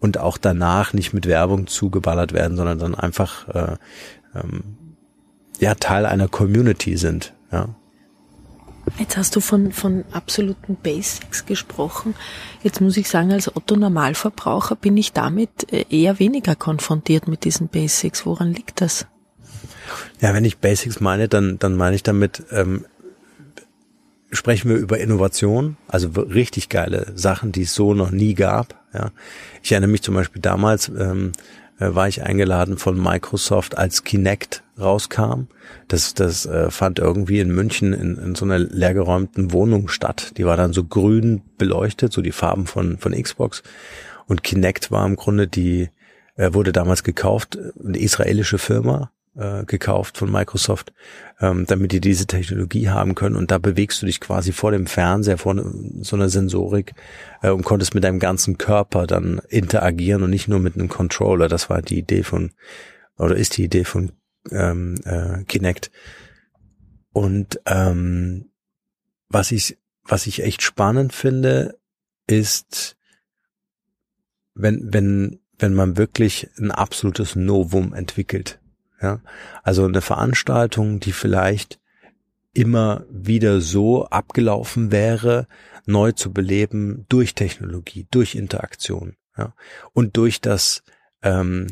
und 0.00 0.18
auch 0.18 0.38
danach 0.38 0.92
nicht 0.92 1.12
mit 1.12 1.26
Werbung 1.26 1.66
zugeballert 1.66 2.32
werden, 2.32 2.56
sondern 2.56 2.78
dann 2.78 2.94
einfach 2.94 3.48
äh, 3.48 3.76
ähm, 4.34 4.64
ja 5.58 5.74
Teil 5.74 6.06
einer 6.06 6.28
Community 6.28 6.96
sind. 6.96 7.32
Ja. 7.50 7.68
Jetzt 8.98 9.16
hast 9.16 9.36
du 9.36 9.40
von, 9.40 9.72
von 9.72 10.04
absoluten 10.12 10.76
Basics 10.76 11.46
gesprochen. 11.46 12.14
Jetzt 12.62 12.80
muss 12.80 12.96
ich 12.96 13.08
sagen, 13.08 13.32
als 13.32 13.54
Otto 13.54 13.76
Normalverbraucher 13.76 14.74
bin 14.74 14.96
ich 14.96 15.12
damit 15.12 15.72
äh, 15.72 15.84
eher 15.88 16.18
weniger 16.18 16.56
konfrontiert 16.56 17.28
mit 17.28 17.44
diesen 17.44 17.68
Basics. 17.68 18.26
Woran 18.26 18.52
liegt 18.52 18.80
das? 18.80 19.06
Ja, 20.20 20.34
wenn 20.34 20.44
ich 20.44 20.58
Basics 20.58 21.00
meine, 21.00 21.28
dann, 21.28 21.58
dann 21.58 21.76
meine 21.76 21.94
ich 21.94 22.02
damit, 22.02 22.42
ähm, 22.50 22.84
sprechen 24.32 24.70
wir 24.70 24.76
über 24.76 24.98
Innovation, 24.98 25.76
also 25.88 26.08
richtig 26.08 26.68
geile 26.68 27.12
Sachen, 27.14 27.52
die 27.52 27.62
es 27.62 27.74
so 27.74 27.94
noch 27.94 28.10
nie 28.10 28.34
gab. 28.34 28.74
Ja. 28.94 29.10
Ich 29.62 29.72
erinnere 29.72 29.90
mich 29.90 30.02
zum 30.02 30.14
Beispiel 30.14 30.42
damals, 30.42 30.88
ähm, 30.88 31.32
äh, 31.78 31.94
war 31.94 32.08
ich 32.08 32.22
eingeladen 32.22 32.78
von 32.78 33.00
Microsoft, 33.00 33.76
als 33.76 34.04
Kinect 34.04 34.62
rauskam. 34.78 35.46
Das, 35.88 36.14
das 36.14 36.46
äh, 36.46 36.70
fand 36.70 36.98
irgendwie 36.98 37.40
in 37.40 37.50
München 37.50 37.92
in, 37.92 38.16
in 38.16 38.34
so 38.34 38.44
einer 38.44 38.58
leergeräumten 38.58 39.52
Wohnung 39.52 39.88
statt. 39.88 40.32
Die 40.36 40.46
war 40.46 40.56
dann 40.56 40.72
so 40.72 40.84
grün 40.84 41.42
beleuchtet, 41.58 42.12
so 42.12 42.22
die 42.22 42.32
Farben 42.32 42.66
von, 42.66 42.98
von 42.98 43.12
Xbox. 43.12 43.62
Und 44.26 44.42
Kinect 44.42 44.90
war 44.90 45.04
im 45.06 45.16
Grunde 45.16 45.46
die, 45.46 45.90
äh, 46.36 46.54
wurde 46.54 46.72
damals 46.72 47.04
gekauft, 47.04 47.58
eine 47.84 47.98
israelische 47.98 48.58
Firma, 48.58 49.10
äh, 49.36 49.64
gekauft 49.64 50.18
von 50.18 50.30
Microsoft, 50.30 50.92
ähm, 51.40 51.64
damit 51.66 51.92
die 51.92 52.00
diese 52.00 52.26
Technologie 52.26 52.88
haben 52.88 53.14
können. 53.14 53.36
Und 53.36 53.50
da 53.50 53.58
bewegst 53.58 54.02
du 54.02 54.06
dich 54.06 54.20
quasi 54.20 54.52
vor 54.52 54.72
dem 54.72 54.86
Fernseher, 54.86 55.38
vor 55.38 55.54
so 56.00 56.16
einer 56.16 56.28
Sensorik 56.28 56.94
äh, 57.42 57.50
und 57.50 57.64
konntest 57.64 57.94
mit 57.94 58.04
deinem 58.04 58.18
ganzen 58.18 58.58
Körper 58.58 59.06
dann 59.06 59.40
interagieren 59.48 60.22
und 60.22 60.30
nicht 60.30 60.48
nur 60.48 60.60
mit 60.60 60.74
einem 60.74 60.88
Controller. 60.88 61.48
Das 61.48 61.70
war 61.70 61.82
die 61.82 61.98
Idee 61.98 62.22
von, 62.22 62.52
oder 63.16 63.36
ist 63.36 63.56
die 63.56 63.64
Idee 63.64 63.84
von 63.84 64.12
ähm, 64.50 64.96
äh, 65.04 65.44
Kinect. 65.44 65.90
Und 67.12 67.60
ähm, 67.66 68.50
was 69.28 69.52
ich, 69.52 69.78
was 70.04 70.26
ich 70.26 70.42
echt 70.42 70.62
spannend 70.62 71.12
finde, 71.12 71.78
ist, 72.26 72.96
wenn, 74.54 74.92
wenn, 74.92 75.40
wenn 75.58 75.74
man 75.74 75.96
wirklich 75.96 76.50
ein 76.58 76.70
absolutes 76.70 77.36
Novum 77.36 77.94
entwickelt. 77.94 78.61
Ja, 79.02 79.20
also 79.64 79.84
eine 79.84 80.00
Veranstaltung, 80.00 81.00
die 81.00 81.12
vielleicht 81.12 81.80
immer 82.54 83.04
wieder 83.10 83.60
so 83.60 84.06
abgelaufen 84.06 84.92
wäre, 84.92 85.48
neu 85.86 86.12
zu 86.12 86.32
beleben 86.32 87.04
durch 87.08 87.34
Technologie, 87.34 88.06
durch 88.12 88.36
Interaktion, 88.36 89.16
ja, 89.36 89.54
und 89.92 90.16
durch 90.16 90.40
das 90.40 90.84
ähm, 91.22 91.66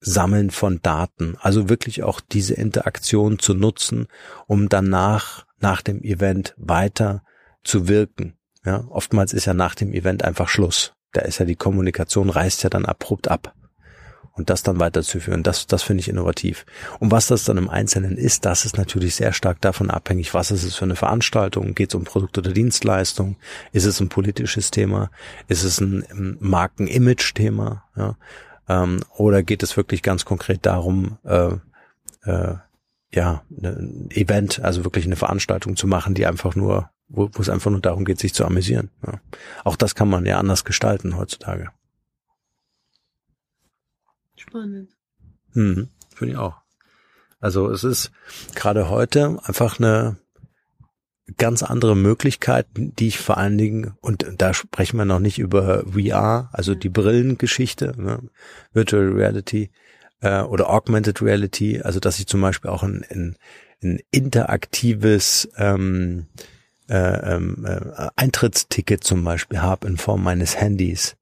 Sammeln 0.00 0.50
von 0.50 0.80
Daten. 0.80 1.36
Also 1.38 1.68
wirklich 1.68 2.02
auch 2.02 2.20
diese 2.20 2.54
Interaktion 2.54 3.38
zu 3.38 3.52
nutzen, 3.52 4.06
um 4.46 4.70
danach, 4.70 5.44
nach 5.58 5.82
dem 5.82 6.02
Event 6.02 6.54
weiter 6.56 7.22
zu 7.62 7.88
wirken. 7.88 8.38
Ja, 8.64 8.86
oftmals 8.88 9.34
ist 9.34 9.44
ja 9.44 9.52
nach 9.52 9.74
dem 9.74 9.92
Event 9.92 10.24
einfach 10.24 10.48
Schluss. 10.48 10.94
Da 11.12 11.20
ist 11.22 11.38
ja 11.38 11.44
die 11.44 11.56
Kommunikation 11.56 12.30
reißt 12.30 12.62
ja 12.62 12.70
dann 12.70 12.86
abrupt 12.86 13.28
ab 13.28 13.54
und 14.40 14.48
das 14.48 14.62
dann 14.62 14.80
weiterzuführen, 14.80 15.42
das, 15.42 15.66
das 15.66 15.82
finde 15.82 16.00
ich 16.00 16.08
innovativ. 16.08 16.64
Und 16.98 17.10
was 17.10 17.26
das 17.26 17.44
dann 17.44 17.58
im 17.58 17.68
Einzelnen 17.68 18.16
ist, 18.16 18.46
das 18.46 18.64
ist 18.64 18.78
natürlich 18.78 19.14
sehr 19.14 19.34
stark 19.34 19.60
davon 19.60 19.90
abhängig, 19.90 20.32
was 20.32 20.50
ist 20.50 20.64
es 20.64 20.76
für 20.76 20.86
eine 20.86 20.96
Veranstaltung, 20.96 21.74
geht 21.74 21.90
es 21.90 21.94
um 21.94 22.04
Produkt 22.04 22.38
oder 22.38 22.50
Dienstleistung, 22.52 23.36
ist 23.72 23.84
es 23.84 24.00
ein 24.00 24.08
politisches 24.08 24.70
Thema, 24.70 25.10
ist 25.46 25.62
es 25.62 25.78
ein 25.78 26.38
Marken-Image-Thema, 26.40 27.84
ja? 27.96 28.16
ähm, 28.70 29.00
oder 29.14 29.42
geht 29.42 29.62
es 29.62 29.76
wirklich 29.76 30.02
ganz 30.02 30.24
konkret 30.24 30.64
darum, 30.64 31.18
äh, 31.24 31.50
äh, 32.24 32.54
ja, 33.12 33.42
ein 33.50 34.08
Event, 34.10 34.64
also 34.64 34.84
wirklich 34.84 35.04
eine 35.04 35.16
Veranstaltung 35.16 35.76
zu 35.76 35.86
machen, 35.86 36.14
die 36.14 36.24
einfach 36.24 36.54
nur, 36.56 36.88
wo, 37.08 37.28
wo 37.30 37.42
es 37.42 37.50
einfach 37.50 37.70
nur 37.70 37.80
darum 37.80 38.06
geht, 38.06 38.20
sich 38.20 38.32
zu 38.32 38.46
amüsieren. 38.46 38.88
Ja. 39.06 39.20
Auch 39.64 39.76
das 39.76 39.94
kann 39.94 40.08
man 40.08 40.24
ja 40.24 40.38
anders 40.38 40.64
gestalten 40.64 41.18
heutzutage. 41.18 41.72
Spannend. 44.40 44.90
Mhm, 45.52 45.88
Finde 46.14 46.32
ich 46.32 46.38
auch. 46.38 46.56
Also 47.40 47.70
es 47.70 47.84
ist 47.84 48.10
gerade 48.54 48.88
heute 48.88 49.38
einfach 49.44 49.78
eine 49.78 50.16
ganz 51.36 51.62
andere 51.62 51.96
Möglichkeit, 51.96 52.66
die 52.74 53.08
ich 53.08 53.18
vor 53.18 53.36
allen 53.36 53.58
Dingen, 53.58 53.94
und 54.00 54.26
da 54.38 54.54
sprechen 54.54 54.96
wir 54.96 55.04
noch 55.04 55.20
nicht 55.20 55.38
über 55.38 55.84
VR, 55.86 56.48
also 56.52 56.74
die 56.74 56.88
Brillengeschichte, 56.88 57.94
ne, 58.00 58.22
Virtual 58.72 59.08
Reality 59.08 59.70
äh, 60.20 60.40
oder 60.40 60.70
Augmented 60.70 61.22
Reality, 61.22 61.82
also 61.82 62.00
dass 62.00 62.18
ich 62.18 62.26
zum 62.26 62.40
Beispiel 62.40 62.70
auch 62.70 62.82
ein, 62.82 63.04
ein, 63.10 63.36
ein 63.82 64.00
interaktives 64.10 65.50
ähm, 65.56 66.26
äh, 66.88 67.34
ähm, 67.34 67.64
äh, 67.64 68.08
Eintrittsticket 68.16 69.04
zum 69.04 69.22
Beispiel 69.22 69.60
habe 69.60 69.86
in 69.86 69.98
Form 69.98 70.24
meines 70.24 70.56
Handys. 70.56 71.16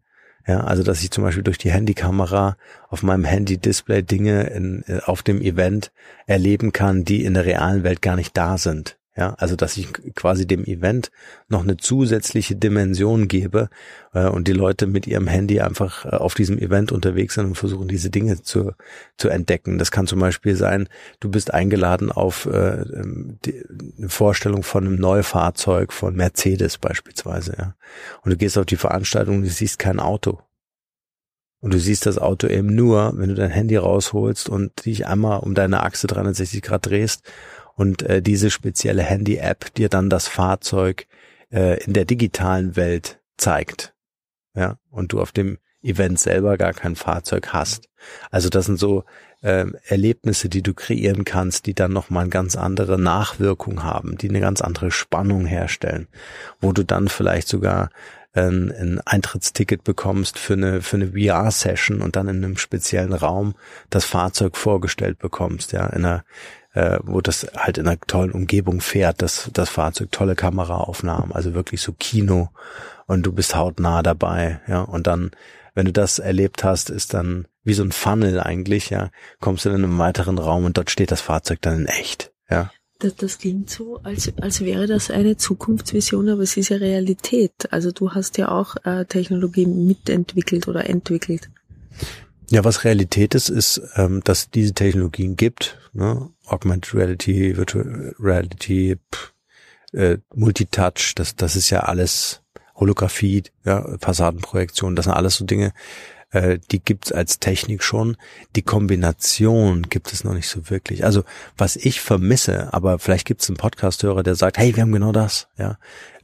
Ja, 0.49 0.61
also 0.61 0.83
dass 0.83 1.03
ich 1.03 1.11
zum 1.11 1.25
Beispiel 1.25 1.43
durch 1.43 1.59
die 1.59 1.71
Handykamera 1.71 2.57
auf 2.89 3.03
meinem 3.03 3.25
Handy-Display 3.25 4.03
Dinge 4.03 4.45
in, 4.45 4.83
äh, 4.89 5.01
auf 5.05 5.23
dem 5.23 5.43
Event 5.43 5.93
erleben 6.27 6.73
kann, 6.73 7.05
die 7.05 7.25
in 7.25 7.35
der 7.35 7.45
realen 7.45 7.83
Welt 7.83 8.01
gar 8.01 8.17
nicht 8.17 8.35
da 8.35 8.57
sind. 8.57 8.98
Ja, 9.19 9.35
also 9.37 9.57
dass 9.57 9.77
ich 9.77 9.93
quasi 10.15 10.47
dem 10.47 10.65
Event 10.65 11.11
noch 11.49 11.65
eine 11.65 11.77
zusätzliche 11.77 12.55
Dimension 12.55 13.27
gebe 13.27 13.69
äh, 14.15 14.29
und 14.29 14.47
die 14.47 14.53
Leute 14.53 14.87
mit 14.87 15.09
ihrem 15.09 15.27
Handy 15.27 15.61
einfach 15.61 16.05
äh, 16.05 16.11
auf 16.11 16.35
diesem 16.35 16.57
Event 16.57 16.93
unterwegs 16.93 17.35
sind 17.35 17.47
und 17.47 17.57
versuchen 17.57 17.89
diese 17.89 18.11
Dinge 18.11 18.41
zu, 18.43 18.75
zu 19.17 19.29
entdecken. 19.29 19.77
Das 19.77 19.91
kann 19.91 20.07
zum 20.07 20.21
Beispiel 20.21 20.55
sein, 20.55 20.89
du 21.19 21.33
bist 21.33 21.53
eingeladen 21.53 22.13
auf 22.13 22.47
äh, 22.47 22.83
ähm, 22.83 23.39
die, 23.45 23.61
eine 23.99 24.09
Vorstellung 24.09 24.63
von 24.63 24.87
einem 24.87 24.95
Neufahrzeug 24.95 25.93
von 25.93 26.15
Mercedes 26.15 26.79
beispielsweise, 26.79 27.57
ja. 27.59 27.75
Und 28.23 28.31
du 28.31 28.37
gehst 28.37 28.57
auf 28.57 28.67
die 28.67 28.77
Veranstaltung 28.77 29.39
und 29.39 29.43
du 29.43 29.51
siehst 29.51 29.81
kein 29.81 29.99
Auto. 29.99 30.39
Und 31.61 31.75
du 31.75 31.81
siehst 31.81 32.07
das 32.07 32.19
Auto 32.19 32.47
eben 32.47 32.73
nur, 32.73 33.15
wenn 33.17 33.31
du 33.31 33.35
dein 33.35 33.51
Handy 33.51 33.75
rausholst 33.75 34.49
und 34.49 34.87
dich 34.87 35.09
einmal 35.09 35.41
um 35.41 35.57
deine 35.57 35.83
Achse 35.83 36.07
360 36.07 36.63
Grad 36.63 36.87
drehst 36.87 37.25
und 37.79 38.03
äh, 38.03 38.21
diese 38.21 38.51
spezielle 38.51 39.03
Handy-App 39.03 39.73
dir 39.75 39.89
dann 39.89 40.11
das 40.11 40.27
Fahrzeug 40.27 41.07
äh, 41.53 41.83
in 41.85 41.93
der 41.93 42.05
digitalen 42.05 42.75
Welt 42.75 43.21
zeigt. 43.37 43.95
Ja, 44.55 44.79
und 44.91 45.13
du 45.13 45.21
auf 45.21 45.31
dem 45.31 45.59
Event 45.81 46.19
selber 46.19 46.59
gar 46.59 46.73
kein 46.75 46.97
Fahrzeug 46.97 47.53
hast. 47.53 47.89
Also 48.33 48.49
das 48.49 48.67
sind 48.67 48.81
so 48.81 49.05
äh, 49.43 49.67
Erlebnisse, 49.87 50.49
die 50.49 50.63
du 50.63 50.75
kreieren 50.75 51.25
kannst, 51.25 51.67
die 51.67 51.75
dann 51.75 51.93
nochmal 51.93 52.23
eine 52.23 52.31
ganz 52.31 52.57
andere 52.57 52.99
Nachwirkung 52.99 53.85
haben, 53.85 54.19
die 54.19 54.29
eine 54.29 54.41
ganz 54.41 54.61
andere 54.61 54.91
Spannung 54.91 55.47
herstellen, 55.47 56.09
wo 56.61 56.73
du 56.73 56.85
dann 56.85 57.07
vielleicht 57.07 57.47
sogar 57.47 57.91
ein, 58.47 58.73
ein 58.73 59.01
Eintrittsticket 59.05 59.85
bekommst 59.85 60.39
für 60.39 60.55
eine 60.55 60.83
für 60.83 60.97
eine 60.97 61.13
VR-Session 61.13 62.01
und 62.01 62.17
dann 62.17 62.29
in 62.29 62.45
einem 62.45 62.57
speziellen 62.57 63.13
Raum 63.13 63.55
das 63.91 64.05
Fahrzeug 64.05 64.57
vorgestellt 64.57 65.19
bekommst, 65.19 65.73
ja, 65.73 65.87
in 65.87 66.05
einer 66.05 66.25
äh, 66.75 66.99
wo 67.03 67.21
das 67.21 67.47
halt 67.57 67.79
in 67.79 67.89
einer 67.89 67.99
tollen 68.01 68.33
Umgebung 68.33 68.81
fährt, 68.81 69.23
das, 69.23 69.51
das 69.53 69.69
Fahrzeug, 69.69 70.13
tolle 70.13 70.37
Kameraaufnahmen, 70.37 71.33
also 71.33 71.55
wirklich 71.55 71.83
so 71.83 71.93
Kino 71.93 72.51
und 73.07 73.25
du 73.25 73.33
bist 73.33 73.57
hautnah 73.57 74.03
dabei, 74.03 74.61
ja, 74.69 74.83
und 74.83 75.07
dann, 75.07 75.31
wenn 75.75 75.87
du 75.87 75.93
das 75.93 76.19
erlebt 76.19 76.65
hast, 76.65 76.91
ist 76.91 77.15
dann 77.15 77.47
wie 77.65 77.75
so 77.75 77.83
ein 77.83 77.93
Funnel 77.93 78.41
eigentlich, 78.41 78.91
ja, 78.91 79.11
kommst 79.41 79.65
du 79.65 79.71
in 79.71 79.77
einen 79.77 79.99
weiteren 79.99 80.39
Raum 80.39 80.65
und 80.65 80.77
dort 80.77 80.91
steht 80.91 81.11
das 81.11 81.21
Fahrzeug 81.21 81.61
dann 81.63 81.81
in 81.81 81.87
echt, 81.87 82.33
ja. 82.49 82.71
Das, 83.01 83.15
das 83.15 83.39
klingt 83.39 83.71
so, 83.71 84.01
als, 84.03 84.33
als 84.41 84.61
wäre 84.61 84.89
das 84.89 85.11
eine 85.11 85.37
Zukunftsvision, 85.37 86.29
aber 86.29 86.43
es 86.43 86.57
ist 86.57 86.71
ja 86.71 86.79
Realität. 86.79 87.53
Also 87.71 87.93
du 87.93 88.13
hast 88.13 88.39
ja 88.39 88.51
auch 88.51 88.77
äh, 88.85 89.05
Technologie 89.05 89.67
mitentwickelt 89.67 90.67
oder 90.67 90.89
entwickelt. 90.89 91.49
Ja, 92.51 92.65
was 92.65 92.85
Realität 92.85 93.35
ist, 93.35 93.51
ist, 93.51 93.81
ähm, 93.95 94.23
dass 94.25 94.51
diese 94.51 94.75
Technologien 94.75 95.37
gibt. 95.37 95.79
Ne? 95.93 96.31
Augmented 96.47 96.95
Reality, 96.95 97.57
Virtual 97.57 98.15
Reality, 98.19 98.97
pff, 99.15 99.33
äh, 99.93 100.19
Multitouch, 100.35 101.15
das, 101.15 101.37
das 101.37 101.57
ist 101.57 101.71
ja 101.71 101.81
alles 101.81 102.43
Holographie, 102.75 103.45
ja, 103.65 103.97
Fassadenprojektion, 104.01 104.97
das 104.97 105.05
sind 105.05 105.15
alles 105.15 105.37
so 105.37 105.45
Dinge, 105.45 105.73
äh, 106.31 106.59
die 106.71 106.81
gibt's 106.81 107.13
als 107.13 107.39
Technik 107.39 107.83
schon. 107.83 108.17
Die 108.57 108.63
Kombination 108.63 109.83
gibt 109.83 110.13
es 110.13 110.25
noch 110.25 110.35
nicht 110.35 110.49
so 110.49 110.71
wirklich. 110.71 111.05
Also 111.05 111.25
was 111.57 111.77
ich 111.77 112.01
vermisse, 112.01 112.73
aber 112.73 112.99
vielleicht 112.99 113.27
gibt's 113.27 113.49
einen 113.49 113.57
Podcast-Hörer, 113.57 114.23
der 114.23 114.35
sagt, 114.35 114.59
hey, 114.59 114.75
wir 114.77 114.83
haben 114.83 114.93
genau 114.93 115.13
das, 115.13 115.49
ja. 115.57 115.79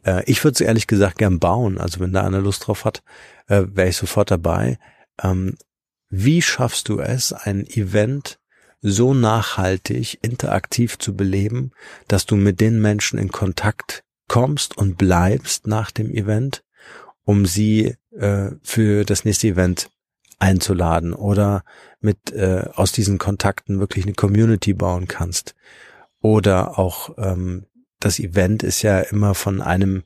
Äh, 0.04 0.22
ich 0.26 0.42
würde 0.44 0.54
es 0.54 0.60
ehrlich 0.60 0.86
gesagt 0.86 1.18
gern 1.18 1.38
bauen. 1.38 1.78
Also 1.78 2.00
wenn 2.00 2.12
da 2.12 2.22
einer 2.22 2.40
Lust 2.40 2.66
drauf 2.66 2.84
hat, 2.84 3.02
äh, 3.48 3.64
wäre 3.72 3.88
ich 3.88 3.96
sofort 3.96 4.30
dabei. 4.30 4.78
Ähm, 5.22 5.56
wie 6.10 6.42
schaffst 6.42 6.88
du 6.88 7.00
es, 7.00 7.32
ein 7.32 7.66
Event 7.66 8.38
so 8.80 9.14
nachhaltig, 9.14 10.18
interaktiv 10.22 10.98
zu 10.98 11.16
beleben, 11.16 11.72
dass 12.06 12.26
du 12.26 12.36
mit 12.36 12.60
den 12.60 12.80
Menschen 12.80 13.18
in 13.18 13.32
Kontakt 13.32 14.04
kommst 14.28 14.76
und 14.76 14.98
bleibst 14.98 15.66
nach 15.66 15.90
dem 15.90 16.10
Event, 16.10 16.62
um 17.24 17.46
sie 17.46 17.96
äh, 18.12 18.50
für 18.62 19.04
das 19.04 19.24
nächste 19.24 19.48
Event 19.48 19.90
einzuladen 20.38 21.12
oder 21.12 21.64
mit 22.00 22.32
äh, 22.32 22.68
aus 22.74 22.92
diesen 22.92 23.18
Kontakten 23.18 23.80
wirklich 23.80 24.04
eine 24.04 24.14
Community 24.14 24.74
bauen 24.74 25.08
kannst. 25.08 25.54
Oder 26.20 26.78
auch 26.78 27.10
ähm, 27.18 27.66
das 28.00 28.18
Event 28.18 28.62
ist 28.62 28.82
ja 28.82 29.00
immer 29.00 29.34
von 29.34 29.60
einem 29.60 30.04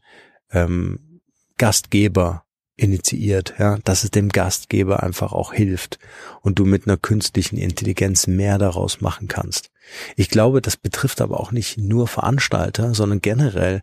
ähm, 0.50 1.20
Gastgeber 1.56 2.44
initiiert, 2.76 3.54
ja, 3.58 3.78
dass 3.85 4.04
es 4.04 4.12
dem 4.12 4.28
Gastgeber 4.28 5.02
einfach 5.02 5.32
auch 5.32 5.52
hilft 5.52 5.99
und 6.42 6.58
du 6.58 6.64
mit 6.64 6.87
einer 6.87 6.97
künstlichen 6.97 7.56
Intelligenz 7.56 8.28
mehr 8.28 8.56
daraus 8.56 9.00
machen 9.00 9.26
kannst. 9.26 9.70
Ich 10.16 10.30
glaube, 10.30 10.62
das 10.62 10.76
betrifft 10.76 11.20
aber 11.20 11.40
auch 11.40 11.50
nicht 11.50 11.78
nur 11.78 12.06
Veranstalter, 12.06 12.94
sondern 12.94 13.20
generell 13.20 13.82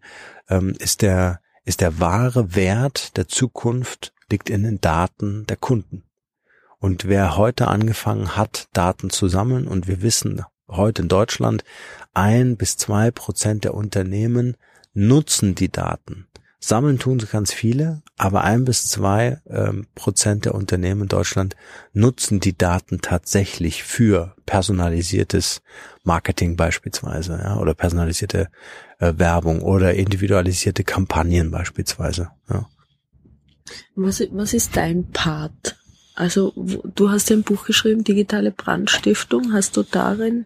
ähm, 0.50 0.74
ist 0.80 1.02
der 1.02 1.42
ist 1.66 1.82
der 1.82 2.00
wahre 2.00 2.56
Wert 2.56 3.18
der 3.18 3.28
Zukunft 3.28 4.14
liegt 4.30 4.50
in 4.50 4.64
den 4.64 4.82
Daten 4.82 5.46
der 5.48 5.58
Kunden. 5.58 6.04
Und 6.86 7.08
wer 7.08 7.36
heute 7.36 7.68
angefangen 7.68 8.36
hat, 8.36 8.68
Daten 8.74 9.10
zu 9.10 9.28
sammeln, 9.28 9.68
und 9.68 9.88
wir 9.88 10.04
wissen 10.04 10.44
heute 10.68 11.02
in 11.02 11.08
Deutschland, 11.08 11.64
ein 12.14 12.58
bis 12.58 12.78
zwei 12.78 13.10
Prozent 13.10 13.64
der 13.64 13.74
Unternehmen 13.74 14.56
nutzen 14.94 15.56
die 15.56 15.72
Daten. 15.72 16.28
Sammeln 16.60 17.00
tun 17.00 17.20
sie 17.20 17.26
ganz 17.26 17.52
viele, 17.52 18.04
aber 18.20 18.44
ein 18.44 18.66
bis 18.66 18.88
zwei 18.88 19.42
ähm, 19.50 19.88
Prozent 19.96 20.46
der 20.46 20.54
Unternehmen 20.54 21.02
in 21.02 21.08
Deutschland 21.08 21.56
nutzen 21.94 22.40
die 22.40 22.56
Daten 22.56 23.02
tatsächlich 23.02 23.82
für 23.82 24.36
personalisiertes 24.46 25.64
Marketing 26.04 26.56
beispielsweise, 26.56 27.40
ja, 27.44 27.58
oder 27.58 27.74
personalisierte 27.74 28.50
äh, 29.00 29.14
Werbung 29.18 29.64
oder 29.64 29.96
individualisierte 29.96 30.84
Kampagnen 30.84 31.50
beispielsweise. 31.50 32.30
Ja. 32.48 32.68
Was, 33.96 34.22
was 34.32 34.54
ist 34.54 34.78
dein 34.78 35.10
Part? 35.10 35.78
Also 36.16 36.54
du 36.96 37.10
hast 37.10 37.30
ja 37.30 37.36
ein 37.36 37.44
Buch 37.44 37.66
geschrieben, 37.66 38.04
Digitale 38.04 38.52
Brandstiftung. 38.52 39.54
Hast 39.54 39.78
du 39.78 39.84
darin 39.84 40.46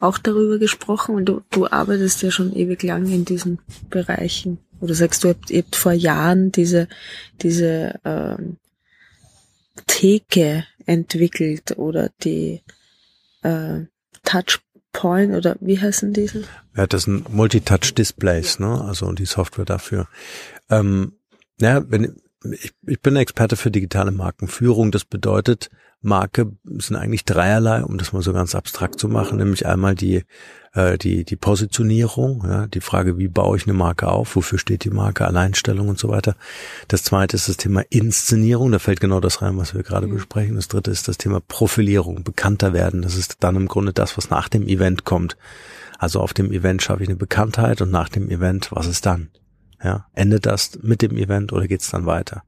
auch 0.00 0.18
darüber 0.18 0.58
gesprochen? 0.58 1.14
Und 1.14 1.26
du, 1.26 1.42
du 1.50 1.66
arbeitest 1.66 2.22
ja 2.22 2.30
schon 2.30 2.54
ewig 2.54 2.82
lang 2.82 3.06
in 3.06 3.24
diesen 3.24 3.58
Bereichen. 3.90 4.58
Oder 4.80 4.94
sagst 4.94 5.22
du, 5.22 5.28
ihr 5.28 5.34
habt, 5.34 5.50
ihr 5.50 5.62
habt 5.62 5.76
vor 5.76 5.92
Jahren 5.92 6.52
diese, 6.52 6.88
diese 7.42 8.00
ähm, 8.04 8.56
Theke 9.86 10.64
entwickelt 10.86 11.76
oder 11.76 12.10
die 12.22 12.62
äh, 13.42 13.80
Touchpoint 14.24 15.34
oder 15.34 15.56
wie 15.60 15.80
heißen 15.80 16.12
diese? 16.12 16.44
Ja, 16.76 16.86
das 16.86 17.04
sind 17.04 17.32
Multitouch-Displays, 17.32 18.58
ne? 18.58 18.80
Also 18.82 19.12
die 19.12 19.26
Software 19.26 19.64
dafür. 19.64 20.08
Ähm, 20.70 21.12
ja, 21.60 21.88
wenn 21.90 22.16
ich, 22.52 22.72
ich 22.86 23.00
bin 23.00 23.16
Experte 23.16 23.56
für 23.56 23.70
digitale 23.70 24.10
Markenführung. 24.10 24.90
Das 24.90 25.04
bedeutet, 25.04 25.70
Marke 26.02 26.52
sind 26.64 26.96
eigentlich 26.96 27.24
dreierlei, 27.24 27.82
um 27.82 27.96
das 27.96 28.12
mal 28.12 28.22
so 28.22 28.32
ganz 28.32 28.54
abstrakt 28.54 29.00
zu 29.00 29.08
machen, 29.08 29.38
nämlich 29.38 29.66
einmal 29.66 29.94
die 29.94 30.24
äh, 30.74 30.98
die 30.98 31.24
die 31.24 31.36
Positionierung, 31.36 32.44
ja, 32.46 32.66
die 32.66 32.82
Frage, 32.82 33.16
wie 33.16 33.28
baue 33.28 33.56
ich 33.56 33.64
eine 33.64 33.72
Marke 33.72 34.08
auf, 34.08 34.36
wofür 34.36 34.58
steht 34.58 34.84
die 34.84 34.90
Marke, 34.90 35.26
Alleinstellung 35.26 35.88
und 35.88 35.98
so 35.98 36.08
weiter. 36.08 36.36
Das 36.88 37.04
zweite 37.04 37.36
ist 37.36 37.48
das 37.48 37.56
Thema 37.56 37.82
Inszenierung, 37.88 38.70
da 38.70 38.78
fällt 38.78 39.00
genau 39.00 39.20
das 39.20 39.40
rein, 39.40 39.56
was 39.56 39.74
wir 39.74 39.82
gerade 39.82 40.06
mhm. 40.06 40.14
besprechen. 40.14 40.56
Das 40.56 40.68
dritte 40.68 40.90
ist 40.90 41.08
das 41.08 41.16
Thema 41.16 41.40
Profilierung, 41.40 42.22
bekannter 42.22 42.72
werden. 42.74 43.00
Das 43.02 43.16
ist 43.16 43.36
dann 43.40 43.56
im 43.56 43.68
Grunde 43.68 43.92
das, 43.92 44.18
was 44.18 44.28
nach 44.28 44.48
dem 44.48 44.68
Event 44.68 45.04
kommt. 45.04 45.36
Also 45.98 46.20
auf 46.20 46.34
dem 46.34 46.52
Event 46.52 46.82
schaffe 46.82 47.02
ich 47.02 47.08
eine 47.08 47.16
Bekanntheit 47.16 47.80
und 47.80 47.90
nach 47.90 48.10
dem 48.10 48.28
Event, 48.28 48.70
was 48.72 48.86
ist 48.86 49.06
dann? 49.06 49.30
Ja, 49.84 50.06
endet 50.14 50.46
das 50.46 50.78
mit 50.82 51.02
dem 51.02 51.16
Event 51.16 51.52
oder 51.52 51.68
geht's 51.68 51.90
dann 51.90 52.06
weiter? 52.06 52.42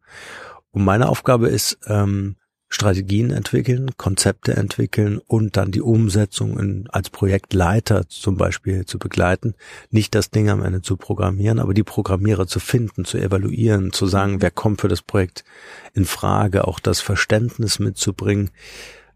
Und 0.70 0.84
meine 0.84 1.08
Aufgabe 1.08 1.48
ist, 1.48 1.78
ähm, 1.86 2.36
Strategien 2.68 3.30
entwickeln, 3.30 3.90
Konzepte 3.96 4.56
entwickeln 4.56 5.18
und 5.18 5.56
dann 5.56 5.70
die 5.70 5.80
Umsetzung 5.80 6.58
in, 6.58 6.88
als 6.90 7.10
Projektleiter 7.10 8.08
zum 8.08 8.36
Beispiel 8.36 8.84
zu 8.86 8.98
begleiten. 8.98 9.54
Nicht 9.90 10.14
das 10.14 10.30
Ding 10.30 10.50
am 10.50 10.64
Ende 10.64 10.82
zu 10.82 10.96
programmieren, 10.96 11.60
aber 11.60 11.74
die 11.74 11.84
Programmierer 11.84 12.46
zu 12.48 12.58
finden, 12.58 13.04
zu 13.04 13.18
evaluieren, 13.18 13.92
zu 13.92 14.06
sagen, 14.06 14.42
wer 14.42 14.50
kommt 14.50 14.80
für 14.80 14.88
das 14.88 15.02
Projekt 15.02 15.44
in 15.94 16.06
Frage, 16.06 16.66
auch 16.66 16.80
das 16.80 17.00
Verständnis 17.00 17.78
mitzubringen, 17.78 18.50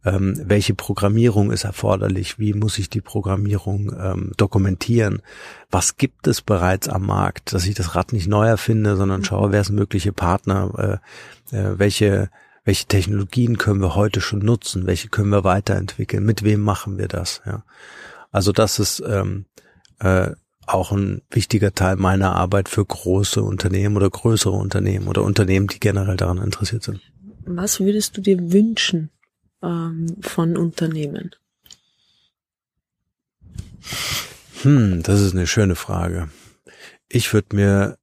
ähm, 0.05 0.41
welche 0.47 0.75
Programmierung 0.75 1.51
ist 1.51 1.65
erforderlich, 1.65 2.39
wie 2.39 2.55
muss 2.55 2.79
ich 2.79 2.89
die 2.89 3.01
Programmierung 3.01 3.93
ähm, 3.99 4.33
dokumentieren, 4.37 5.23
was 5.71 5.97
gibt 5.97 6.27
es 6.27 6.41
bereits 6.41 6.89
am 6.89 7.07
Markt, 7.07 7.53
dass 7.53 7.67
ich 7.67 7.75
das 7.75 7.95
Rad 7.95 8.13
nicht 8.13 8.27
neu 8.27 8.47
erfinde, 8.47 8.97
sondern 8.97 9.25
schaue, 9.25 9.53
wer 9.53 9.63
sind 9.63 9.77
mögliche 9.77 10.13
Partner, 10.13 11.01
äh, 11.53 11.57
äh, 11.57 11.79
welche 11.79 12.31
welche 12.63 12.87
Technologien 12.87 13.57
können 13.57 13.81
wir 13.81 13.95
heute 13.95 14.21
schon 14.21 14.41
nutzen, 14.41 14.87
welche 14.87 15.09
können 15.09 15.31
wir 15.31 15.45
weiterentwickeln, 15.45 16.25
mit 16.25 16.45
wem 16.45 16.61
machen 16.61 16.99
wir 16.99 17.09
das, 17.09 17.41
ja. 17.47 17.65
Also 18.31 18.53
das 18.53 18.79
ist 18.79 19.03
ähm, 19.05 19.47
äh, 19.99 20.31
auch 20.67 20.93
ein 20.93 21.23
wichtiger 21.31 21.75
Teil 21.75 21.97
meiner 21.97 22.37
Arbeit 22.37 22.69
für 22.69 22.85
große 22.85 23.43
Unternehmen 23.43 23.97
oder 23.97 24.09
größere 24.09 24.55
Unternehmen 24.55 25.09
oder 25.09 25.23
Unternehmen, 25.25 25.67
die 25.67 25.81
generell 25.81 26.17
daran 26.17 26.39
interessiert 26.39 26.85
sind. 26.85 27.01
Was 27.45 27.81
würdest 27.81 28.17
du 28.17 28.21
dir 28.21 28.53
wünschen 28.53 29.11
ähm, 29.63 30.17
von 30.21 30.57
Unternehmen? 30.57 31.35
Hm, 34.63 35.03
das 35.03 35.21
ist 35.21 35.35
eine 35.35 35.47
schöne 35.47 35.77
Frage. 35.77 36.31
Ich 37.09 37.33
würde 37.33 37.57
mir 37.57 37.99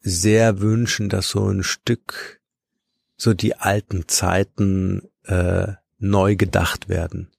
sehr 0.00 0.60
wünschen, 0.60 1.08
dass 1.08 1.30
so 1.30 1.48
ein 1.48 1.62
Stück 1.62 2.40
so 3.16 3.34
die 3.34 3.56
alten 3.56 4.08
Zeiten 4.08 5.08
äh, 5.24 5.74
neu 5.98 6.36
gedacht 6.36 6.88
werden. 6.88 7.30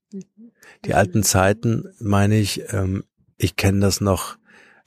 Die 0.85 0.93
alten 0.93 1.23
Zeiten, 1.23 1.93
meine 1.99 2.37
ich, 2.37 2.73
ähm, 2.73 3.03
ich 3.37 3.55
kenne 3.55 3.79
das 3.79 4.01
noch, 4.01 4.37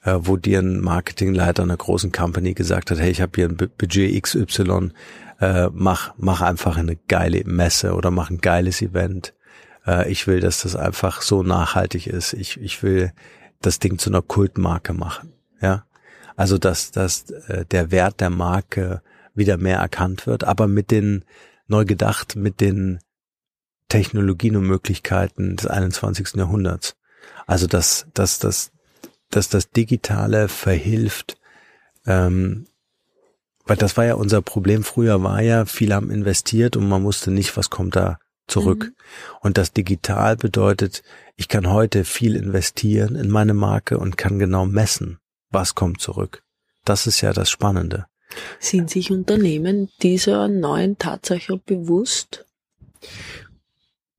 äh, 0.06 0.20
wo 0.20 0.36
dir 0.36 0.60
ein 0.60 0.80
Marketingleiter 0.80 1.64
einer 1.64 1.76
großen 1.76 2.12
Company 2.12 2.54
gesagt 2.54 2.90
hat, 2.90 2.98
hey, 2.98 3.10
ich 3.10 3.20
habe 3.20 3.32
hier 3.34 3.48
ein 3.48 3.56
Budget 3.56 4.22
XY, 4.22 4.92
äh, 5.40 5.68
mach, 5.72 6.14
mach 6.16 6.40
einfach 6.40 6.78
eine 6.78 6.96
geile 7.08 7.42
Messe 7.44 7.92
oder 7.92 8.10
mach 8.10 8.30
ein 8.30 8.38
geiles 8.38 8.80
Event. 8.80 9.34
Äh, 9.84 10.10
ich 10.10 10.26
will, 10.26 10.40
dass 10.40 10.62
das 10.62 10.76
einfach 10.76 11.22
so 11.22 11.42
nachhaltig 11.42 12.06
ist. 12.06 12.32
Ich, 12.32 12.58
ich 12.60 12.82
will 12.82 13.12
das 13.60 13.80
Ding 13.80 13.98
zu 13.98 14.08
einer 14.08 14.22
Kultmarke 14.22 14.94
machen. 14.94 15.32
Ja, 15.60 15.84
also 16.36 16.56
dass, 16.56 16.92
dass 16.92 17.30
äh, 17.48 17.66
der 17.66 17.90
Wert 17.90 18.20
der 18.20 18.30
Marke 18.30 19.02
wieder 19.34 19.56
mehr 19.56 19.78
erkannt 19.78 20.26
wird, 20.26 20.44
aber 20.44 20.68
mit 20.68 20.90
den 20.90 21.24
neu 21.66 21.84
gedacht, 21.84 22.36
mit 22.36 22.60
den 22.60 23.00
Technologien 23.88 24.56
und 24.56 24.66
Möglichkeiten 24.66 25.56
des 25.56 25.66
21. 25.66 26.36
Jahrhunderts. 26.36 26.96
Also 27.46 27.66
dass, 27.66 28.06
dass, 28.14 28.38
dass, 28.38 28.70
dass 29.30 29.48
das 29.48 29.70
Digitale 29.70 30.48
verhilft, 30.48 31.36
ähm, 32.06 32.66
weil 33.66 33.76
das 33.76 33.96
war 33.96 34.04
ja 34.04 34.14
unser 34.14 34.42
Problem 34.42 34.84
früher, 34.84 35.22
war 35.22 35.42
ja, 35.42 35.64
viele 35.64 35.94
haben 35.94 36.10
investiert 36.10 36.76
und 36.76 36.88
man 36.88 37.02
wusste 37.04 37.30
nicht, 37.30 37.56
was 37.56 37.70
kommt 37.70 37.96
da 37.96 38.18
zurück. 38.46 38.84
Mhm. 38.84 38.94
Und 39.40 39.58
das 39.58 39.72
Digital 39.72 40.36
bedeutet, 40.36 41.02
ich 41.36 41.48
kann 41.48 41.70
heute 41.70 42.04
viel 42.04 42.36
investieren 42.36 43.16
in 43.16 43.28
meine 43.28 43.54
Marke 43.54 43.98
und 43.98 44.16
kann 44.16 44.38
genau 44.38 44.66
messen, 44.66 45.18
was 45.50 45.74
kommt 45.74 46.00
zurück. 46.00 46.42
Das 46.84 47.06
ist 47.08 47.20
ja 47.20 47.32
das 47.32 47.50
Spannende. 47.50 48.06
Sind 48.60 48.90
sich 48.90 49.10
Unternehmen 49.10 49.88
dieser 50.02 50.48
neuen 50.48 50.98
Tatsache 50.98 51.58
bewusst? 51.58 52.46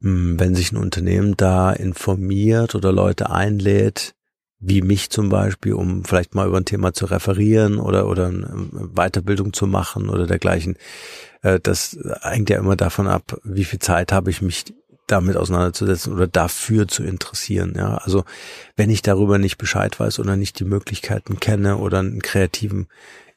Hm, 0.01 0.39
wenn 0.39 0.55
sich 0.55 0.71
ein 0.71 0.77
Unternehmen 0.77 1.35
da 1.37 1.71
informiert 1.71 2.75
oder 2.75 2.91
Leute 2.91 3.29
einlädt, 3.29 4.13
wie 4.59 4.81
mich 4.81 5.09
zum 5.09 5.29
Beispiel, 5.29 5.73
um 5.73 6.03
vielleicht 6.03 6.33
mal 6.33 6.47
über 6.47 6.57
ein 6.57 6.65
Thema 6.65 6.93
zu 6.93 7.05
referieren 7.05 7.77
oder, 7.79 8.07
oder 8.07 8.31
Weiterbildung 8.31 9.53
zu 9.53 9.67
machen 9.67 10.09
oder 10.09 10.25
dergleichen, 10.25 10.77
äh, 11.43 11.59
das 11.61 11.97
hängt 12.21 12.49
ja 12.49 12.57
immer 12.57 12.75
davon 12.75 13.07
ab, 13.07 13.39
wie 13.43 13.65
viel 13.65 13.79
Zeit 13.79 14.11
habe 14.11 14.29
ich 14.29 14.41
mich 14.41 14.65
damit 15.07 15.37
auseinanderzusetzen 15.37 16.13
oder 16.13 16.27
dafür 16.27 16.87
zu 16.87 17.03
interessieren. 17.03 17.73
Ja, 17.77 17.95
also 17.95 18.25
wenn 18.75 18.89
ich 18.89 19.01
darüber 19.01 19.37
nicht 19.37 19.57
Bescheid 19.57 19.97
weiß 19.99 20.19
oder 20.19 20.35
nicht 20.35 20.59
die 20.59 20.65
Möglichkeiten 20.65 21.39
kenne 21.39 21.77
oder 21.77 21.99
einen 21.99 22.21
kreativen 22.21 22.87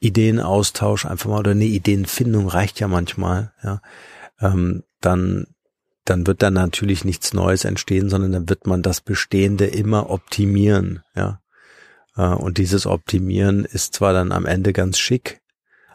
Ideenaustausch 0.00 1.06
einfach 1.06 1.30
mal 1.30 1.38
oder 1.38 1.52
eine 1.52 1.64
Ideenfindung 1.64 2.48
reicht 2.48 2.80
ja 2.80 2.88
manchmal, 2.88 3.52
ja, 3.62 3.80
ähm, 4.40 4.82
dann 5.00 5.46
dann 6.10 6.26
wird 6.26 6.42
da 6.42 6.50
natürlich 6.50 7.04
nichts 7.04 7.32
Neues 7.32 7.64
entstehen, 7.64 8.10
sondern 8.10 8.32
dann 8.32 8.48
wird 8.48 8.66
man 8.66 8.82
das 8.82 9.00
Bestehende 9.00 9.66
immer 9.66 10.10
optimieren, 10.10 11.02
ja. 11.14 11.40
Äh, 12.16 12.34
und 12.34 12.58
dieses 12.58 12.86
Optimieren 12.86 13.64
ist 13.64 13.94
zwar 13.94 14.12
dann 14.12 14.32
am 14.32 14.44
Ende 14.44 14.72
ganz 14.72 14.98
schick, 14.98 15.40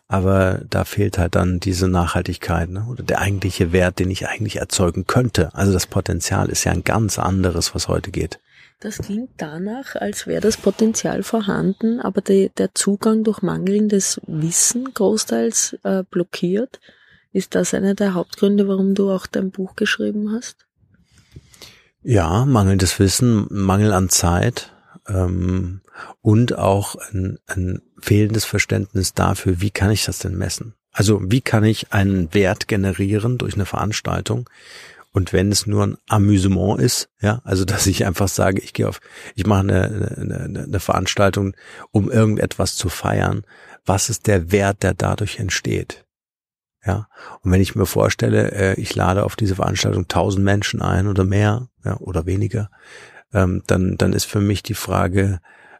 aber 0.08 0.62
da 0.70 0.86
fehlt 0.86 1.18
halt 1.18 1.36
dann 1.36 1.60
diese 1.60 1.88
Nachhaltigkeit 1.88 2.70
ne? 2.70 2.86
oder 2.90 3.04
der 3.04 3.20
eigentliche 3.20 3.72
Wert, 3.72 4.00
den 4.00 4.12
ich 4.12 4.28
eigentlich 4.28 4.58
erzeugen 4.58 5.06
könnte. 5.06 5.54
Also 5.54 5.74
das 5.74 5.88
Potenzial 5.88 6.50
ist 6.50 6.64
ja 6.64 6.72
ein 6.72 6.84
ganz 6.84 7.20
anderes, 7.20 7.76
was 7.76 7.88
heute 7.88 8.12
geht. 8.12 8.40
Das 8.82 9.00
klingt 9.00 9.32
danach, 9.38 9.96
als 9.96 10.28
wäre 10.28 10.42
das 10.42 10.58
Potenzial 10.58 11.24
vorhanden, 11.24 12.00
aber 12.00 12.22
die, 12.22 12.52
der 12.58 12.76
Zugang 12.76 13.24
durch 13.24 13.42
mangelndes 13.42 14.22
Wissen 14.28 14.94
großteils 14.94 15.78
äh, 15.84 16.04
blockiert. 16.04 16.80
Ist 17.36 17.54
das 17.54 17.74
einer 17.74 17.96
der 17.96 18.14
Hauptgründe, 18.14 18.70
warum 18.70 18.96
du 18.96 19.12
auch 19.12 19.28
dein 19.28 19.52
Buch 19.52 19.76
geschrieben 19.76 20.32
hast? 20.32 20.66
Ja, 22.02 22.46
mangelndes 22.46 22.98
Wissen, 22.98 23.46
Mangel 23.50 23.92
an 23.92 24.08
Zeit 24.08 24.72
ähm, 25.06 25.82
und 26.22 26.58
auch 26.58 26.96
ein, 26.96 27.40
ein 27.48 27.82
fehlendes 28.00 28.46
Verständnis 28.46 29.14
dafür, 29.14 29.60
wie 29.60 29.70
kann 29.70 29.92
ich 29.92 30.06
das 30.06 30.20
denn 30.20 30.38
messen? 30.38 30.76
Also 30.94 31.20
wie 31.26 31.42
kann 31.42 31.66
ich 31.66 31.92
einen 31.92 32.34
Wert 32.34 32.70
generieren 32.70 33.38
durch 33.38 33.56
eine 33.56 33.66
Veranstaltung, 33.66 34.50
und 35.12 35.34
wenn 35.34 35.52
es 35.52 35.66
nur 35.66 35.88
ein 35.88 35.98
Amüsement 36.08 36.80
ist, 36.80 37.10
ja, 37.22 37.42
also 37.44 37.66
dass 37.66 37.86
ich 37.86 38.06
einfach 38.06 38.30
sage, 38.30 38.62
ich 38.62 38.72
gehe 38.72 38.88
auf, 38.88 39.02
ich 39.36 39.46
mache 39.46 39.60
eine, 39.60 40.16
eine, 40.18 40.64
eine 40.64 40.80
Veranstaltung, 40.80 41.54
um 41.92 42.10
irgendetwas 42.10 42.78
zu 42.78 42.88
feiern, 42.88 43.44
was 43.86 44.10
ist 44.10 44.26
der 44.28 44.54
Wert, 44.54 44.84
der 44.84 44.94
dadurch 44.94 45.40
entsteht? 45.40 46.05
Ja, 46.86 47.08
und 47.42 47.52
wenn 47.52 47.62
ich 47.62 47.76
mir 47.76 47.88
vorstelle, 47.88 48.52
äh, 48.52 48.80
ich 48.80 48.94
lade 48.96 49.24
auf 49.24 49.36
diese 49.36 49.56
Veranstaltung 49.56 50.08
tausend 50.08 50.46
Menschen 50.46 50.82
ein 50.82 51.08
oder 51.08 51.24
mehr, 51.24 51.68
ja, 51.84 51.98
oder 51.98 52.26
weniger, 52.26 52.70
ähm, 53.34 53.64
dann, 53.66 53.98
dann 53.98 54.14
ist 54.14 54.26
für 54.26 54.42
mich 54.42 54.62
die 54.62 54.76
Frage, 54.76 55.40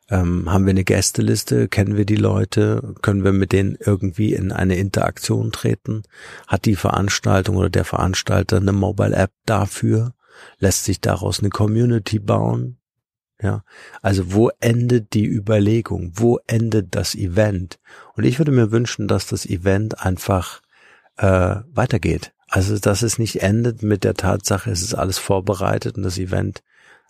ähm, 0.10 0.52
haben 0.52 0.66
wir 0.66 0.72
eine 0.72 0.84
Gästeliste? 0.84 1.68
Kennen 1.68 1.98
wir 1.98 2.06
die 2.06 2.16
Leute? 2.16 2.94
Können 3.02 3.24
wir 3.24 3.34
mit 3.34 3.52
denen 3.52 3.78
irgendwie 3.80 4.34
in 4.34 4.52
eine 4.52 4.76
Interaktion 4.76 5.52
treten? 5.52 6.04
Hat 6.48 6.66
die 6.66 6.76
Veranstaltung 6.76 7.56
oder 7.56 7.70
der 7.70 7.86
Veranstalter 7.86 8.58
eine 8.58 8.72
Mobile 8.72 9.16
App 9.16 9.32
dafür? 9.46 10.14
Lässt 10.60 10.86
sich 10.86 11.02
daraus 11.02 11.40
eine 11.40 11.50
Community 11.50 12.20
bauen? 12.20 12.78
Ja, 13.42 13.64
also 14.02 14.34
wo 14.34 14.50
endet 14.60 15.14
die 15.14 15.26
Überlegung? 15.26 16.12
Wo 16.16 16.40
endet 16.48 16.96
das 16.96 17.16
Event? 17.16 17.80
Und 18.16 18.24
ich 18.24 18.40
würde 18.40 18.52
mir 18.52 18.72
wünschen, 18.72 19.08
dass 19.08 19.28
das 19.28 19.46
Event 19.46 20.00
einfach 20.00 20.62
äh, 21.18 21.58
weitergeht. 21.74 22.34
Also 22.48 22.78
dass 22.78 23.02
es 23.02 23.20
nicht 23.20 23.42
endet 23.42 23.84
mit 23.84 24.04
der 24.04 24.14
Tatsache, 24.14 24.72
es 24.72 24.82
ist 24.82 24.94
alles 24.94 25.18
vorbereitet 25.18 25.98
und 25.98 26.04
das 26.04 26.18
Event 26.18 26.64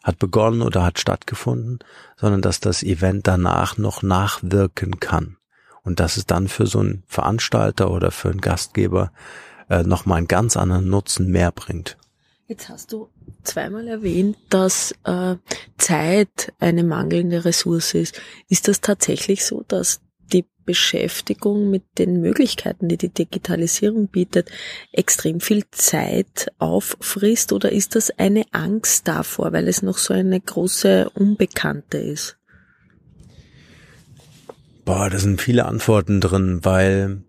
hat 0.03 0.19
begonnen 0.19 0.61
oder 0.61 0.83
hat 0.83 0.99
stattgefunden, 0.99 1.79
sondern 2.15 2.41
dass 2.41 2.59
das 2.59 2.83
Event 2.83 3.27
danach 3.27 3.77
noch 3.77 4.03
nachwirken 4.03 4.99
kann. 4.99 5.37
Und 5.83 5.99
dass 5.99 6.17
es 6.17 6.25
dann 6.25 6.47
für 6.47 6.67
so 6.67 6.79
einen 6.79 7.03
Veranstalter 7.07 7.91
oder 7.91 8.11
für 8.11 8.29
einen 8.29 8.41
Gastgeber 8.41 9.11
äh, 9.69 9.83
nochmal 9.83 10.19
einen 10.19 10.27
ganz 10.27 10.57
anderen 10.57 10.89
Nutzen 10.89 11.31
mehr 11.31 11.51
bringt. 11.51 11.97
Jetzt 12.47 12.69
hast 12.69 12.91
du 12.91 13.09
zweimal 13.43 13.87
erwähnt, 13.87 14.37
dass 14.49 14.93
äh, 15.03 15.35
Zeit 15.79 16.53
eine 16.59 16.83
mangelnde 16.83 17.43
Ressource 17.43 17.95
ist. 17.95 18.21
Ist 18.47 18.67
das 18.67 18.81
tatsächlich 18.81 19.45
so, 19.45 19.63
dass 19.67 20.01
die 20.33 20.45
Beschäftigung 20.65 21.69
mit 21.69 21.83
den 21.97 22.21
Möglichkeiten, 22.21 22.87
die 22.87 22.97
die 22.97 23.09
Digitalisierung 23.09 24.07
bietet, 24.07 24.49
extrem 24.91 25.39
viel 25.39 25.63
Zeit 25.71 26.51
auffrisst 26.57 27.53
oder 27.53 27.71
ist 27.71 27.95
das 27.95 28.11
eine 28.17 28.43
Angst 28.51 29.07
davor, 29.07 29.53
weil 29.53 29.67
es 29.67 29.81
noch 29.81 29.97
so 29.97 30.13
eine 30.13 30.39
große 30.39 31.09
Unbekannte 31.13 31.97
ist? 31.97 32.37
Boah, 34.85 35.09
da 35.09 35.17
sind 35.17 35.41
viele 35.41 35.65
Antworten 35.65 36.21
drin, 36.21 36.59
weil 36.63 37.23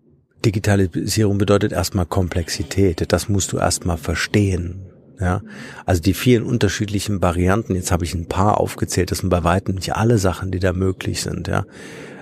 Digitalisierung 0.45 1.37
bedeutet 1.37 1.71
erstmal 1.71 2.05
Komplexität. 2.05 3.11
Das 3.11 3.29
musst 3.29 3.51
du 3.51 3.57
erstmal 3.57 3.97
verstehen. 3.97 4.83
Ja, 5.19 5.41
also 5.87 5.99
die 5.99 6.13
vielen 6.13 6.43
unterschiedlichen 6.43 7.23
Varianten, 7.23 7.73
jetzt 7.73 7.91
habe 7.91 8.05
ich 8.05 8.13
ein 8.13 8.27
paar 8.27 8.59
aufgezählt, 8.59 9.09
das 9.09 9.19
sind 9.19 9.29
bei 9.29 9.43
weitem 9.43 9.73
nicht 9.73 9.95
alle 9.95 10.19
Sachen, 10.19 10.51
die 10.51 10.59
da 10.59 10.73
möglich 10.73 11.21
sind, 11.21 11.47
ja. 11.47 11.65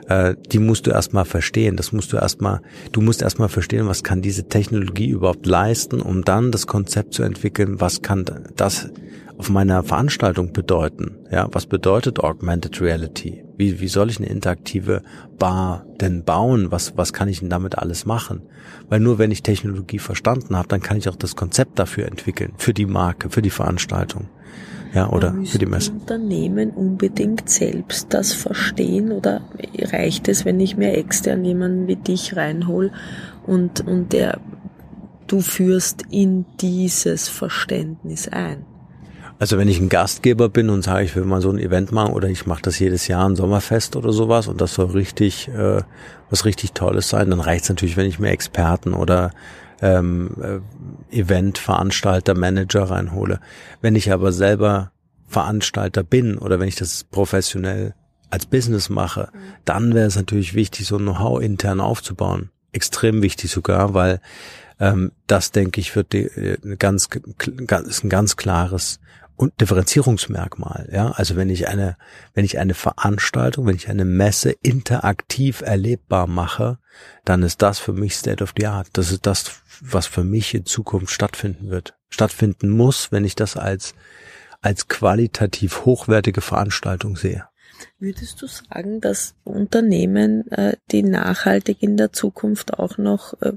Äh, 0.07 0.35
die 0.51 0.59
musst 0.59 0.87
du 0.87 0.91
erstmal 0.91 1.25
verstehen. 1.25 1.77
Das 1.77 1.91
musst 1.91 2.13
du 2.13 2.17
erstmal, 2.17 2.61
du 2.91 3.01
musst 3.01 3.21
erstmal 3.21 3.49
verstehen, 3.49 3.87
was 3.87 4.03
kann 4.03 4.21
diese 4.21 4.47
Technologie 4.47 5.09
überhaupt 5.09 5.45
leisten, 5.45 6.01
um 6.01 6.23
dann 6.23 6.51
das 6.51 6.67
Konzept 6.67 7.13
zu 7.13 7.23
entwickeln, 7.23 7.79
was 7.81 8.01
kann 8.01 8.25
das 8.55 8.89
auf 9.37 9.49
meiner 9.49 9.83
Veranstaltung 9.83 10.53
bedeuten? 10.53 11.17
Ja, 11.29 11.47
was 11.51 11.65
bedeutet 11.65 12.19
Augmented 12.19 12.79
Reality? 12.81 13.43
Wie, 13.57 13.79
wie 13.81 13.87
soll 13.87 14.09
ich 14.09 14.17
eine 14.17 14.29
interaktive 14.29 15.01
Bar 15.37 15.85
denn 15.99 16.23
bauen? 16.23 16.71
Was, 16.71 16.97
was 16.97 17.13
kann 17.13 17.27
ich 17.27 17.39
denn 17.39 17.49
damit 17.49 17.77
alles 17.77 18.05
machen? 18.05 18.43
Weil 18.89 18.99
nur 18.99 19.17
wenn 19.17 19.31
ich 19.31 19.43
Technologie 19.43 19.99
verstanden 19.99 20.55
habe, 20.55 20.67
dann 20.67 20.81
kann 20.81 20.97
ich 20.97 21.09
auch 21.09 21.15
das 21.15 21.35
Konzept 21.35 21.79
dafür 21.79 22.05
entwickeln, 22.05 22.53
für 22.57 22.73
die 22.73 22.85
Marke, 22.85 23.29
für 23.29 23.41
die 23.41 23.49
Veranstaltung. 23.49 24.29
Ja, 24.95 25.10
oder 25.10 25.36
für 25.43 25.58
die 25.58 25.65
Messe. 25.65 25.91
Unternehmen 25.91 26.71
unbedingt 26.71 27.49
selbst 27.49 28.13
das 28.13 28.31
verstehen 28.31 29.12
oder 29.12 29.41
reicht 29.77 30.29
es, 30.29 30.45
wenn 30.45 30.58
ich 30.62 30.77
mir 30.77 30.93
extern 30.93 31.43
jemanden 31.43 31.88
wie 31.88 31.97
dich 31.97 32.38
reinhol 32.38 32.91
und, 33.45 33.86
und 33.86 34.13
der, 34.13 34.39
du 35.27 35.41
führst 35.41 36.03
in 36.10 36.45
dieses 36.62 37.27
Verständnis 37.27 38.29
ein? 38.29 38.65
Also 39.38 39.58
wenn 39.58 39.67
ich 39.67 39.81
ein 39.81 39.89
Gastgeber 39.89 40.47
bin 40.47 40.69
und 40.69 40.81
sage, 40.81 41.03
ich 41.03 41.13
will 41.13 41.25
mal 41.25 41.41
so 41.41 41.49
ein 41.49 41.60
Event 41.60 41.91
machen 41.91 42.13
oder 42.13 42.29
ich 42.29 42.45
mache 42.45 42.62
das 42.62 42.79
jedes 42.79 43.10
Jahr 43.10 43.27
ein 43.27 43.36
Sommerfest 43.36 43.97
oder 43.97 44.13
sowas 44.13 44.47
und 44.47 44.62
das 44.62 44.75
soll 44.75 44.86
richtig 44.91 45.49
äh, 45.49 45.81
was 46.29 46.45
richtig 46.45 46.71
Tolles 46.71 47.10
sein, 47.10 47.31
dann 47.31 47.41
reicht 47.41 47.65
es 47.65 47.69
natürlich, 47.69 47.97
wenn 47.97 48.08
ich 48.08 48.19
mir 48.19 48.29
Experten 48.29 48.93
oder 48.93 49.31
ähm, 49.86 50.32
äh, 51.12 51.19
Eventveranstalter, 51.19 52.34
Manager 52.34 52.84
reinhole. 52.89 53.39
Wenn 53.82 53.95
ich 53.95 54.12
aber 54.12 54.32
selber 54.32 54.91
Veranstalter 55.28 56.04
bin 56.04 56.38
oder 56.39 56.60
wenn 56.60 56.67
ich 56.67 56.76
das 56.76 57.04
professionell 57.04 57.93
als 58.32 58.48
Business 58.48 58.89
mache, 58.89 59.30
mhm. 59.32 59.39
dann 59.63 59.93
wäre 59.93 60.08
es 60.08 60.15
natürlich 60.15 60.56
wichtig, 60.56 60.88
so 60.88 60.98
ein 60.98 61.04
Know-how 61.04 61.39
intern 61.39 61.80
aufzubauen. 61.80 62.50
Extrem 62.71 63.21
wichtig 63.21 63.52
sogar, 63.52 63.93
weil 63.93 64.21
ähm, 64.80 65.12
das, 65.28 65.52
denke 65.52 65.80
ich, 65.80 65.95
wird 65.95 66.13
die, 66.13 66.24
äh, 66.24 66.58
ganz, 66.78 67.10
ganz, 67.67 67.88
ist 67.88 68.04
ein 68.04 68.10
ganz 68.10 68.36
klares 68.36 69.00
und 69.38 69.60
Differenzierungsmerkmal, 69.60 70.89
ja. 70.93 71.12
Also 71.12 71.36
wenn 71.36 71.50
ich 71.50 71.67
eine, 71.67 71.98
wenn 72.34 72.45
ich 72.45 72.58
eine 72.58 72.74
Veranstaltung, 72.74 73.67
wenn 73.67 73.76
ich 73.76 73.89
eine 73.89 74.06
Messe 74.06 74.52
interaktiv 74.62 75.62
erlebbar 75.62 76.28
mache, 76.28 76.80
dann 77.26 77.43
ist 77.43 77.62
das 77.62 77.80
für 77.80 77.91
mich 77.91 78.15
State 78.15 78.41
of 78.41 78.54
the 78.58 78.67
Art. 78.67 78.88
Das 78.93 79.12
ist 79.12 79.26
das, 79.26 79.62
was 79.81 80.07
für 80.07 80.23
mich 80.23 80.53
in 80.53 80.65
Zukunft 80.65 81.13
stattfinden 81.13 81.69
wird, 81.69 81.95
stattfinden 82.09 82.69
muss, 82.69 83.11
wenn 83.11 83.25
ich 83.25 83.35
das 83.35 83.57
als, 83.57 83.93
als 84.61 84.88
qualitativ 84.88 85.85
hochwertige 85.85 86.41
Veranstaltung 86.41 87.17
sehe. 87.17 87.47
Würdest 87.99 88.41
du 88.41 88.47
sagen, 88.47 89.01
dass 89.01 89.35
Unternehmen, 89.43 90.49
äh, 90.51 90.77
die 90.91 91.03
nachhaltig 91.03 91.81
in 91.81 91.97
der 91.97 92.13
Zukunft 92.13 92.79
auch 92.79 92.97
noch 92.97 93.39
äh, 93.41 93.53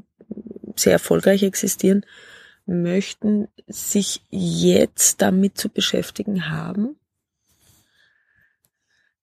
sehr 0.76 0.92
erfolgreich 0.92 1.42
existieren, 1.42 2.04
möchten, 2.66 3.48
sich 3.66 4.22
jetzt 4.30 5.22
damit 5.22 5.56
zu 5.56 5.68
beschäftigen 5.68 6.50
haben? 6.50 6.96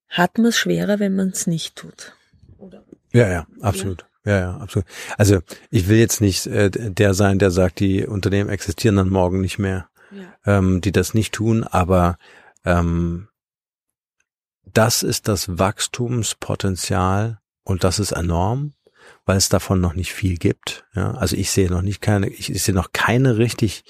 Hat 0.07 0.37
man 0.37 0.47
es 0.47 0.57
schwerer, 0.57 0.99
wenn 0.99 1.15
man 1.15 1.29
es 1.29 1.45
nicht 1.45 1.75
tut? 1.75 2.15
Oder? 2.57 2.85
Ja, 3.11 3.29
ja, 3.29 3.47
absolut. 3.59 4.01
Ja. 4.01 4.07
Ja, 4.25 4.39
ja, 4.39 4.57
absolut. 4.57 4.87
Also 5.17 5.39
ich 5.69 5.87
will 5.87 5.97
jetzt 5.97 6.21
nicht 6.21 6.47
äh, 6.47 6.69
der 6.71 7.13
sein, 7.13 7.39
der 7.39 7.51
sagt, 7.51 7.79
die 7.79 8.05
Unternehmen 8.05 8.49
existieren 8.49 8.95
dann 8.95 9.09
morgen 9.09 9.41
nicht 9.41 9.59
mehr, 9.59 9.87
ja. 10.11 10.57
ähm, 10.57 10.81
die 10.81 10.91
das 10.91 11.13
nicht 11.13 11.33
tun, 11.33 11.63
aber 11.63 12.17
ähm, 12.65 13.27
das 14.65 15.03
ist 15.03 15.27
das 15.27 15.57
Wachstumspotenzial 15.57 17.39
und 17.63 17.83
das 17.83 17.99
ist 17.99 18.11
enorm 18.11 18.73
weil 19.25 19.37
es 19.37 19.49
davon 19.49 19.81
noch 19.81 19.93
nicht 19.93 20.13
viel 20.13 20.37
gibt. 20.37 20.85
Ja, 20.95 21.11
also 21.15 21.35
ich 21.35 21.51
sehe 21.51 21.69
noch 21.69 21.81
nicht 21.81 22.01
keine, 22.01 22.29
ich, 22.29 22.51
ich 22.51 22.63
sehe 22.63 22.75
noch 22.75 22.91
keine 22.93 23.37
richtig 23.37 23.83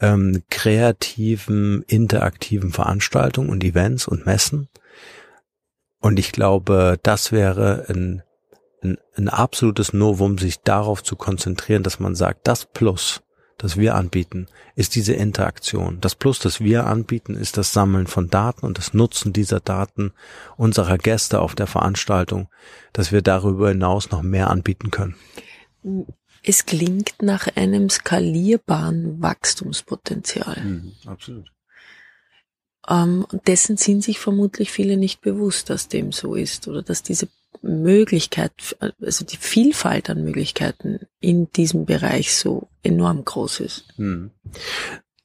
ähm, 0.00 0.42
kreativen, 0.50 1.82
interaktiven 1.82 2.72
Veranstaltungen 2.72 3.48
und 3.48 3.64
Events 3.64 4.06
und 4.06 4.26
Messen. 4.26 4.68
Und 6.00 6.18
ich 6.18 6.32
glaube, 6.32 6.98
das 7.02 7.32
wäre 7.32 7.86
ein, 7.88 8.22
ein, 8.86 8.98
ein 9.16 9.28
absolutes 9.28 9.92
Novum, 9.92 10.38
sich 10.38 10.60
darauf 10.60 11.02
zu 11.02 11.16
konzentrieren, 11.16 11.82
dass 11.82 12.00
man 12.00 12.14
sagt, 12.14 12.46
das 12.46 12.64
Plus 12.64 13.22
das 13.58 13.78
wir 13.78 13.94
anbieten, 13.94 14.46
ist 14.74 14.94
diese 14.94 15.14
Interaktion. 15.14 15.98
Das 16.00 16.14
Plus, 16.14 16.38
das 16.38 16.60
wir 16.60 16.86
anbieten, 16.86 17.34
ist 17.34 17.56
das 17.56 17.72
Sammeln 17.72 18.06
von 18.06 18.28
Daten 18.28 18.66
und 18.66 18.76
das 18.76 18.92
Nutzen 18.92 19.32
dieser 19.32 19.60
Daten 19.60 20.12
unserer 20.56 20.98
Gäste 20.98 21.40
auf 21.40 21.54
der 21.54 21.66
Veranstaltung, 21.66 22.48
dass 22.92 23.12
wir 23.12 23.22
darüber 23.22 23.68
hinaus 23.70 24.10
noch 24.10 24.22
mehr 24.22 24.50
anbieten 24.50 24.90
können. 24.90 25.16
Es 26.42 26.66
klingt 26.66 27.14
nach 27.22 27.48
einem 27.56 27.88
skalierbaren 27.88 29.22
Wachstumspotenzial. 29.22 30.62
Mhm, 30.62 30.92
absolut. 31.06 31.50
Ähm, 32.88 33.26
dessen 33.46 33.78
sind 33.78 34.04
sich 34.04 34.20
vermutlich 34.20 34.70
viele 34.70 34.96
nicht 34.96 35.20
bewusst, 35.22 35.70
dass 35.70 35.88
dem 35.88 36.12
so 36.12 36.34
ist 36.34 36.68
oder 36.68 36.82
dass 36.82 37.02
diese 37.02 37.28
Möglichkeit, 37.62 38.76
also 39.00 39.24
die 39.24 39.36
Vielfalt 39.36 40.10
an 40.10 40.24
Möglichkeiten 40.24 41.00
in 41.20 41.50
diesem 41.52 41.84
Bereich 41.84 42.34
so 42.34 42.68
enorm 42.82 43.24
groß 43.24 43.60
ist. 43.60 43.84
Hm. 43.96 44.30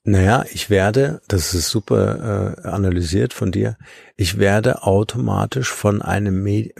Naja, 0.04 0.46
ich 0.52 0.70
werde, 0.70 1.22
das 1.28 1.54
ist 1.54 1.70
super 1.70 2.58
äh, 2.63 2.67
analysiert 2.67 3.34
von 3.34 3.52
dir, 3.52 3.78
ich 4.15 4.39
werde 4.39 4.84
automatisch 4.84 5.70
von 5.70 6.02
einem 6.02 6.41
Medi 6.41 6.74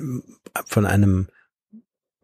von 0.66 0.86
einem 0.86 1.28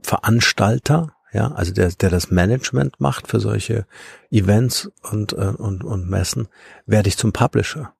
Veranstalter, 0.01 1.13
ja, 1.31 1.51
also 1.51 1.71
der, 1.71 1.89
der 1.89 2.09
das 2.09 2.31
Management 2.31 2.99
macht 2.99 3.27
für 3.27 3.39
solche 3.39 3.85
Events 4.31 4.91
und, 5.11 5.33
äh, 5.33 5.53
und, 5.57 5.83
und 5.83 6.09
Messen, 6.09 6.47
werde 6.85 7.09
ich 7.09 7.17
zum 7.17 7.31
Publisher. 7.31 7.93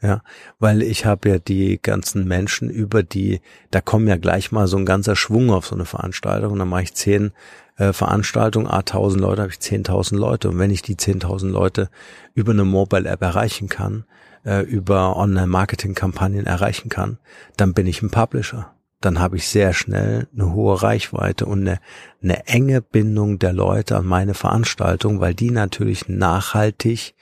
Ja. 0.00 0.22
Weil 0.58 0.82
ich 0.82 1.06
habe 1.06 1.28
ja 1.28 1.38
die 1.38 1.80
ganzen 1.82 2.26
Menschen 2.26 2.70
über 2.70 3.02
die, 3.02 3.40
da 3.70 3.80
kommen 3.80 4.06
ja 4.06 4.16
gleich 4.16 4.52
mal 4.52 4.68
so 4.68 4.76
ein 4.76 4.86
ganzer 4.86 5.16
Schwung 5.16 5.50
auf 5.50 5.66
so 5.66 5.74
eine 5.74 5.86
Veranstaltung 5.86 6.52
und 6.52 6.58
dann 6.60 6.68
mache 6.68 6.84
ich 6.84 6.94
zehn 6.94 7.32
äh, 7.76 7.92
Veranstaltungen, 7.92 8.68
a 8.68 8.82
tausend 8.82 9.20
Leute, 9.20 9.42
habe 9.42 9.52
ich 9.52 9.60
zehntausend 9.60 10.20
Leute 10.20 10.50
und 10.50 10.58
wenn 10.58 10.70
ich 10.70 10.82
die 10.82 10.96
zehntausend 10.96 11.52
Leute 11.52 11.90
über 12.34 12.52
eine 12.52 12.64
Mobile 12.64 13.08
App 13.08 13.22
erreichen 13.22 13.68
kann, 13.68 14.04
äh, 14.44 14.62
über 14.62 15.16
Online-Marketing-Kampagnen 15.16 16.46
erreichen 16.46 16.90
kann, 16.90 17.18
dann 17.56 17.74
bin 17.74 17.86
ich 17.86 18.02
ein 18.02 18.10
Publisher. 18.10 18.72
Dann 19.00 19.20
habe 19.20 19.36
ich 19.36 19.48
sehr 19.48 19.74
schnell 19.74 20.26
eine 20.34 20.52
hohe 20.52 20.82
Reichweite 20.82 21.46
und 21.46 21.60
eine, 21.60 21.80
eine 22.22 22.46
enge 22.46 22.82
Bindung 22.82 23.38
der 23.38 23.52
Leute 23.52 23.96
an 23.96 24.06
meine 24.06 24.34
Veranstaltung, 24.34 25.20
weil 25.20 25.34
die 25.34 25.52
natürlich 25.52 26.08
nachhaltig 26.08 27.14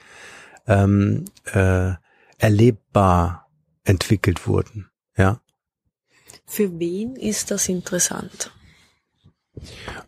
ähm, 0.65 1.25
äh, 1.53 1.93
erlebbar 2.37 3.47
entwickelt 3.83 4.47
wurden. 4.47 4.89
Ja. 5.17 5.41
Für 6.45 6.79
wen 6.79 7.15
ist 7.15 7.51
das 7.51 7.67
interessant? 7.69 8.51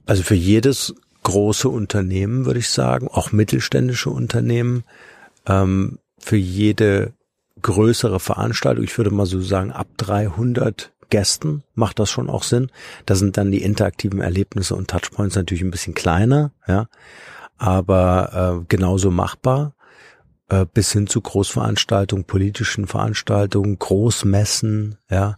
Also 0.06 0.24
für 0.24 0.36
jedes 0.36 0.94
große 1.24 1.68
Unternehmen 1.68 2.46
würde 2.46 2.60
ich 2.60 2.70
sagen, 2.70 3.08
auch 3.08 3.32
mittelständische 3.32 4.10
Unternehmen, 4.10 4.84
ähm, 5.46 6.00
für 6.20 6.38
jede 6.38 7.14
größere 7.62 8.20
Veranstaltung, 8.20 8.84
ich 8.84 8.98
würde 8.98 9.12
mal 9.12 9.26
so 9.26 9.42
sagen, 9.42 9.72
ab 9.72 9.88
300 9.98 10.94
Gästen 11.10 11.64
macht 11.74 12.00
das 12.00 12.10
schon 12.10 12.30
auch 12.30 12.44
Sinn. 12.44 12.72
Da 13.06 13.16
sind 13.16 13.38
dann 13.38 13.52
die 13.52 13.64
interaktiven 13.64 14.22
Erlebnisse 14.22 14.76
und 14.76 14.90
Touchpoints 14.90 15.36
natürlich 15.36 15.64
ein 15.64 15.72
bisschen 15.72 15.96
kleiner, 15.96 16.52
ja, 16.68 16.88
aber 17.58 18.62
äh, 18.62 18.66
genauso 18.70 19.12
machbar. 19.12 19.74
Äh, 20.50 20.66
bis 20.74 20.92
hin 20.92 21.06
zu 21.06 21.22
Großveranstaltungen, 21.22 22.26
politischen 22.26 22.88
Veranstaltungen, 22.88 23.78
Großmessen, 23.78 24.98
ja. 25.10 25.38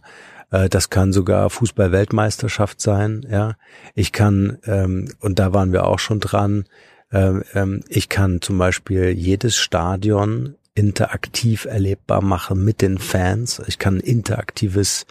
Äh, 0.50 0.70
das 0.70 0.88
kann 0.88 1.12
sogar 1.12 1.50
Fußball-Weltmeisterschaft 1.50 2.80
sein, 2.80 3.26
ja. 3.30 3.56
Ich 3.94 4.12
kann, 4.12 4.58
ähm, 4.64 5.12
und 5.20 5.38
da 5.38 5.52
waren 5.52 5.72
wir 5.72 5.86
auch 5.86 5.98
schon 5.98 6.20
dran, 6.20 6.64
äh, 7.10 7.40
ähm, 7.54 7.84
ich 7.88 8.08
kann 8.08 8.40
zum 8.40 8.56
Beispiel 8.56 9.10
jedes 9.10 9.56
Stadion 9.56 10.54
interaktiv 10.74 11.66
erlebbar 11.66 12.22
machen 12.22 12.64
mit 12.64 12.80
den 12.80 12.96
Fans. 12.96 13.60
Ich 13.66 13.78
kann 13.78 14.00
interaktives 14.00 15.04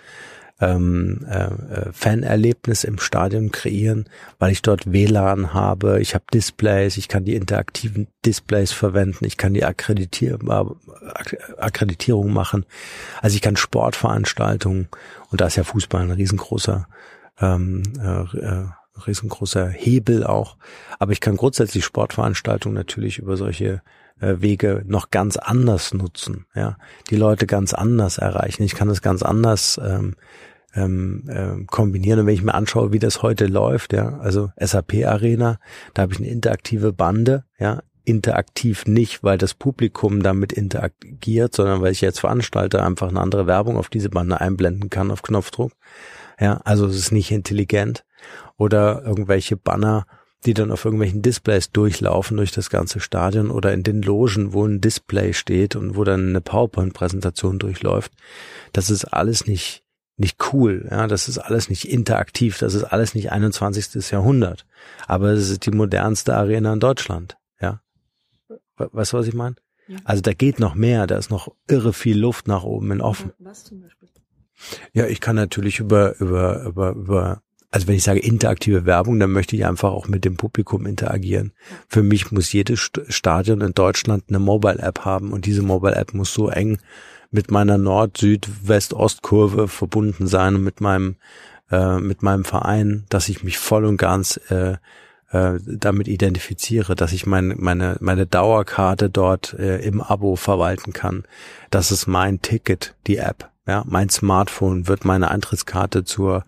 ähm, 0.62 1.26
äh, 1.28 1.46
äh, 1.46 1.92
Fanerlebnis 1.92 2.84
im 2.84 3.00
Stadion 3.00 3.52
kreieren, 3.52 4.06
weil 4.40 4.52
ich 4.52 4.62
dort 4.62 4.92
WLAN 4.92 5.54
habe, 5.54 6.00
ich 6.00 6.14
habe 6.14 6.26
Displays, 6.32 6.98
ich 6.98 7.08
kann 7.08 7.26
die 7.26 7.36
interaktiven 7.36 8.08
Displays 8.26 8.72
verwenden, 8.72 9.26
ich 9.26 9.38
kann 9.38 9.54
die 9.54 9.66
Akkreditier 9.66 10.38
Akkreditierung 11.58 12.32
machen, 12.32 12.66
also 13.22 13.36
ich 13.36 13.42
kann 13.42 13.56
Sportveranstaltungen 13.56 14.88
und 15.32 15.42
da 15.42 15.48
ist 15.48 15.56
ja 15.56 15.64
Fußball 15.64 16.04
ein 16.04 16.12
riesengroßer 16.12 16.88
ähm, 17.40 17.82
äh, 18.00 18.38
äh, 18.38 18.66
riesengroßer 19.08 19.68
Hebel 19.68 20.24
auch. 20.26 20.58
Aber 21.00 21.12
ich 21.12 21.22
kann 21.22 21.38
grundsätzlich 21.38 21.84
Sportveranstaltungen 21.86 22.76
natürlich 22.76 23.18
über 23.18 23.36
solche 23.36 23.82
äh, 24.20 24.36
Wege 24.40 24.84
noch 24.86 25.10
ganz 25.10 25.38
anders 25.38 25.94
nutzen, 25.94 26.46
ja, 26.54 26.78
die 27.10 27.16
Leute 27.16 27.48
ganz 27.48 27.74
anders 27.74 28.20
erreichen. 28.20 28.64
Ich 28.64 28.76
kann 28.76 28.90
es 28.90 29.02
ganz 29.02 29.24
anders 29.24 29.80
ähm, 29.84 30.16
ähm, 30.76 31.24
äh, 31.28 31.64
kombinieren. 31.66 32.20
Und 32.20 32.26
wenn 32.28 32.34
ich 32.34 32.44
mir 32.44 32.54
anschaue, 32.54 32.92
wie 32.92 33.00
das 33.00 33.22
heute 33.22 33.48
läuft, 33.48 33.94
ja, 33.94 34.20
also 34.20 34.50
SAP 34.60 35.06
Arena, 35.06 35.60
da 35.94 36.04
habe 36.04 36.14
ich 36.14 36.20
eine 36.20 36.30
interaktive 36.30 36.94
Bande, 36.94 37.46
ja, 37.60 37.82
interaktiv 38.04 38.86
nicht, 38.88 39.24
weil 39.24 39.38
das 39.38 39.54
Publikum 39.54 40.24
damit 40.24 40.52
interagiert, 40.52 41.56
sondern 41.56 41.82
weil 41.82 41.92
ich 41.92 42.02
jetzt 42.02 42.20
Veranstalter 42.20 42.84
einfach 42.84 43.10
eine 43.10 43.20
andere 43.20 43.48
Werbung 43.48 43.78
auf 43.78 43.90
diese 43.90 44.10
Bande 44.10 44.42
einblenden 44.42 44.90
kann 44.90 45.12
auf 45.12 45.22
Knopfdruck. 45.22 45.74
Ja, 46.40 46.62
also 46.64 46.88
es 46.88 46.96
ist 46.96 47.12
nicht 47.12 47.32
intelligent. 47.32 48.04
Oder 48.58 49.04
irgendwelche 49.06 49.58
Banner, 49.58 50.06
die 50.46 50.54
dann 50.54 50.72
auf 50.72 50.86
irgendwelchen 50.86 51.22
Displays 51.22 51.72
durchlaufen 51.72 52.38
durch 52.38 52.52
das 52.52 52.70
ganze 52.70 53.00
Stadion 53.00 53.52
oder 53.52 53.74
in 53.74 53.84
den 53.84 54.02
Logen, 54.02 54.54
wo 54.54 54.66
ein 54.66 54.82
Display 54.82 55.34
steht 55.34 55.76
und 55.76 55.96
wo 55.96 56.04
dann 56.04 56.30
eine 56.30 56.42
PowerPoint-Präsentation 56.42 57.60
durchläuft. 57.60 58.12
Das 58.74 58.90
ist 58.90 59.06
alles 59.06 59.46
nicht, 59.46 59.84
nicht 60.22 60.54
cool. 60.54 60.88
Ja, 60.90 61.08
das 61.08 61.28
ist 61.28 61.38
alles 61.38 61.70
nicht 61.70 61.90
interaktiv. 61.90 62.58
Das 62.58 62.74
ist 62.74 62.86
alles 62.86 63.14
nicht 63.14 63.32
21. 63.32 64.10
Jahrhundert. 64.12 64.66
Aber 65.08 65.30
es 65.30 65.50
ist 65.50 65.66
die 65.66 65.72
modernste 65.72 66.36
Arena 66.36 66.72
in 66.74 66.80
Deutschland. 66.80 67.38
Ja. 67.60 67.82
Weißt 68.78 69.14
du, 69.14 69.18
was 69.18 69.28
ich 69.28 69.34
meine? 69.34 69.56
Ja. 69.88 69.98
Also 70.06 70.22
da 70.22 70.34
geht 70.34 70.60
noch 70.60 70.76
mehr. 70.76 71.08
Da 71.08 71.18
ist 71.18 71.30
noch 71.30 71.54
irre 71.68 71.92
viel 71.92 72.18
Luft 72.18 72.48
nach 72.48 72.64
oben 72.64 72.92
in 72.92 73.02
offen. 73.02 73.34
Was 73.40 73.66
zum 73.66 73.82
Beispiel? 73.82 74.08
Ja, 74.94 75.08
ich 75.08 75.22
kann 75.22 75.36
natürlich 75.36 75.80
über, 75.80 76.20
über, 76.20 76.64
über, 76.64 76.92
über 76.92 77.42
also 77.72 77.88
wenn 77.88 77.96
ich 77.96 78.04
sage 78.04 78.20
interaktive 78.20 78.86
Werbung, 78.86 79.20
dann 79.20 79.32
möchte 79.32 79.56
ich 79.56 79.66
einfach 79.66 79.92
auch 79.92 80.10
mit 80.10 80.26
dem 80.26 80.36
Publikum 80.36 80.86
interagieren. 80.86 81.54
Für 81.88 82.04
mich 82.04 82.32
muss 82.32 82.52
jedes 82.52 82.92
Stadion 83.08 83.62
in 83.62 83.74
Deutschland 83.74 84.26
eine 84.28 84.40
Mobile-App 84.40 85.06
haben 85.06 85.32
und 85.32 85.46
diese 85.46 85.62
Mobile-App 85.62 86.14
muss 86.14 86.34
so 86.34 86.50
eng 86.50 86.80
mit 87.32 87.50
meiner 87.50 87.78
Nord-, 87.78 88.18
Süd-, 88.18 88.50
West-, 88.68 88.94
Ost-Kurve 88.94 89.70
verbunden 89.70 90.28
sein 90.28 90.56
und 90.56 90.64
mit 90.64 90.82
meinem 90.82 91.16
äh, 91.72 92.00
mit 92.00 92.22
meinem 92.22 92.44
Verein, 92.44 93.06
dass 93.08 93.30
ich 93.30 93.44
mich 93.44 93.58
voll 93.58 93.86
und 93.86 93.96
ganz 93.96 94.38
äh, 94.50 94.76
äh, 95.32 95.60
damit 95.66 96.10
identifiziere, 96.10 96.96
dass 96.96 97.14
ich 97.14 97.26
meine 97.26 97.56
meine 97.56 97.96
meine 98.02 98.26
Dauerkarte 98.26 99.10
dort 99.10 99.54
äh, 99.54 99.78
im 99.78 100.02
Abo 100.02 100.36
verwalten 100.36 100.92
kann. 100.92 101.24
Das 101.70 101.92
ist 101.94 102.06
mein 102.06 102.42
Ticket, 102.42 102.96
die 103.08 103.18
App. 103.18 103.50
Ja, 103.66 103.86
mein 103.88 104.10
Smartphone 104.10 104.90
wird 104.90 105.06
meine 105.06 105.32
Eintrittskarte 105.32 106.04
zur 106.04 106.44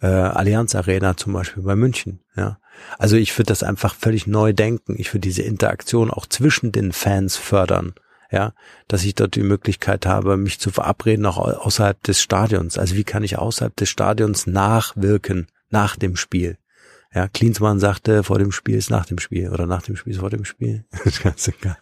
äh, 0.00 0.06
Allianz 0.06 0.74
Arena 0.74 1.16
zum 1.16 1.32
Beispiel 1.32 1.62
bei 1.62 1.76
München. 1.76 2.20
Ja, 2.36 2.58
also 2.98 3.16
ich 3.16 3.36
würde 3.36 3.48
das 3.48 3.62
einfach 3.62 3.94
völlig 3.94 4.26
neu 4.26 4.52
denken. 4.52 4.94
Ich 4.98 5.12
würde 5.12 5.20
diese 5.20 5.42
Interaktion 5.42 6.10
auch 6.10 6.26
zwischen 6.26 6.72
den 6.72 6.92
Fans 6.92 7.36
fördern. 7.36 7.94
Ja, 8.32 8.52
dass 8.86 9.04
ich 9.04 9.16
dort 9.16 9.34
die 9.34 9.42
Möglichkeit 9.42 10.06
habe, 10.06 10.36
mich 10.36 10.60
zu 10.60 10.70
verabreden, 10.70 11.26
auch 11.26 11.38
außerhalb 11.38 12.00
des 12.04 12.22
Stadions. 12.22 12.78
Also 12.78 12.94
wie 12.94 13.02
kann 13.02 13.24
ich 13.24 13.38
außerhalb 13.38 13.74
des 13.74 13.88
Stadions 13.88 14.46
nachwirken, 14.46 15.48
nach 15.68 15.96
dem 15.96 16.14
Spiel? 16.14 16.56
Ja, 17.12 17.26
Klinsmann 17.26 17.80
sagte, 17.80 18.22
vor 18.22 18.38
dem 18.38 18.52
Spiel 18.52 18.76
ist 18.76 18.88
nach 18.88 19.04
dem 19.04 19.18
Spiel 19.18 19.50
oder 19.50 19.66
nach 19.66 19.82
dem 19.82 19.96
Spiel 19.96 20.12
ist 20.12 20.20
vor 20.20 20.30
dem 20.30 20.44
Spiel. 20.44 20.84
das 20.92 21.06
ist 21.06 21.22
ganz 21.22 21.48
egal. 21.48 21.78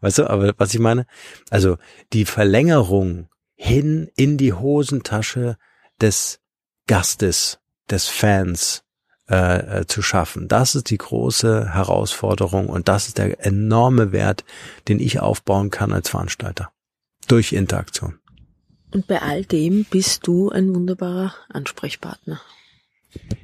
Weißt 0.00 0.18
du, 0.18 0.30
aber 0.30 0.54
was 0.56 0.72
ich 0.72 0.80
meine? 0.80 1.06
Also 1.50 1.76
die 2.14 2.24
Verlängerung 2.24 3.28
hin 3.54 4.10
in 4.16 4.38
die 4.38 4.54
Hosentasche 4.54 5.58
des 6.00 6.40
Gastes, 6.86 7.58
des 7.90 8.08
Fans 8.08 8.82
äh, 9.28 9.80
äh, 9.80 9.86
zu 9.86 10.02
schaffen. 10.02 10.48
Das 10.48 10.74
ist 10.74 10.90
die 10.90 10.98
große 10.98 11.74
Herausforderung 11.74 12.68
und 12.68 12.88
das 12.88 13.08
ist 13.08 13.18
der 13.18 13.44
enorme 13.44 14.12
Wert, 14.12 14.44
den 14.88 15.00
ich 15.00 15.20
aufbauen 15.20 15.70
kann 15.70 15.92
als 15.92 16.10
Veranstalter. 16.10 16.70
Durch 17.26 17.52
Interaktion. 17.52 18.18
Und 18.92 19.08
bei 19.08 19.20
all 19.20 19.44
dem 19.44 19.84
bist 19.84 20.26
du 20.26 20.50
ein 20.50 20.72
wunderbarer 20.74 21.34
Ansprechpartner. 21.48 22.40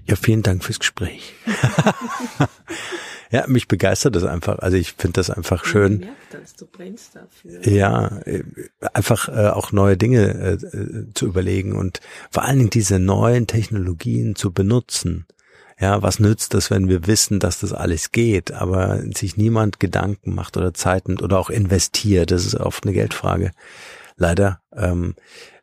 Ja, 0.07 0.17
vielen 0.17 0.43
Dank 0.43 0.63
fürs 0.63 0.79
Gespräch. 0.79 1.35
Ja, 3.33 3.47
mich 3.47 3.67
begeistert 3.67 4.15
das 4.15 4.25
einfach. 4.25 4.59
Also 4.59 4.77
ich 4.77 4.93
finde 4.93 5.15
das 5.15 5.31
einfach 5.31 5.65
schön. 5.65 6.07
Das, 6.31 6.55
du 6.55 6.67
brennst 6.67 7.17
dafür. 7.17 7.67
Ja, 7.67 8.19
äh, 8.27 8.45
einfach 8.93 9.29
äh, 9.31 9.49
auch 9.49 9.73
neue 9.73 9.97
Dinge 9.97 10.35
äh, 10.35 10.53
äh, 10.53 11.07
zu 11.15 11.27
überlegen 11.27 11.73
und 11.73 12.01
vor 12.31 12.45
allen 12.45 12.59
Dingen 12.59 12.71
diese 12.71 12.99
neuen 12.99 13.47
Technologien 13.47 14.37
zu 14.37 14.53
benutzen. 14.53 15.27
Ja, 15.81 16.03
was 16.03 16.21
nützt 16.21 16.53
das, 16.53 16.71
wenn 16.71 16.91
wir 16.91 17.07
wissen, 17.07 17.41
dass 17.41 17.61
das 17.61 17.73
alles 17.73 18.13
geht, 18.13 18.53
aber 18.53 19.01
sich 19.15 19.39
niemand 19.39 19.81
Gedanken 19.81 20.35
macht 20.35 20.59
oder 20.59 20.75
Zeit 20.75 21.09
nimmt 21.09 21.23
oder 21.23 21.39
auch 21.39 21.49
investiert? 21.49 22.31
Das 22.31 22.45
ist 22.45 22.55
oft 22.55 22.85
eine 22.85 22.93
Geldfrage. 22.93 23.53
Leider 24.17 24.61
ähm, 24.77 25.15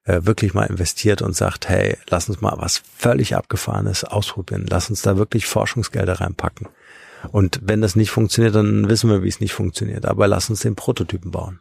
äh, 0.05 0.21
wirklich 0.23 0.55
mal 0.55 0.65
investiert 0.65 1.21
und 1.21 1.35
sagt, 1.35 1.69
hey, 1.69 1.97
lass 2.09 2.29
uns 2.29 2.41
mal 2.41 2.55
was 2.57 2.81
völlig 2.97 3.35
abgefahrenes 3.35 4.05
ausprobieren. 4.05 4.65
Lass 4.67 4.89
uns 4.89 5.03
da 5.03 5.17
wirklich 5.17 5.45
Forschungsgelder 5.45 6.19
reinpacken. 6.19 6.67
Und 7.31 7.59
wenn 7.63 7.81
das 7.81 7.95
nicht 7.95 8.11
funktioniert, 8.11 8.55
dann 8.55 8.89
wissen 8.89 9.09
wir, 9.09 9.23
wie 9.23 9.27
es 9.27 9.39
nicht 9.39 9.53
funktioniert. 9.53 10.05
Aber 10.05 10.27
lass 10.27 10.49
uns 10.49 10.61
den 10.61 10.75
Prototypen 10.75 11.31
bauen. 11.31 11.59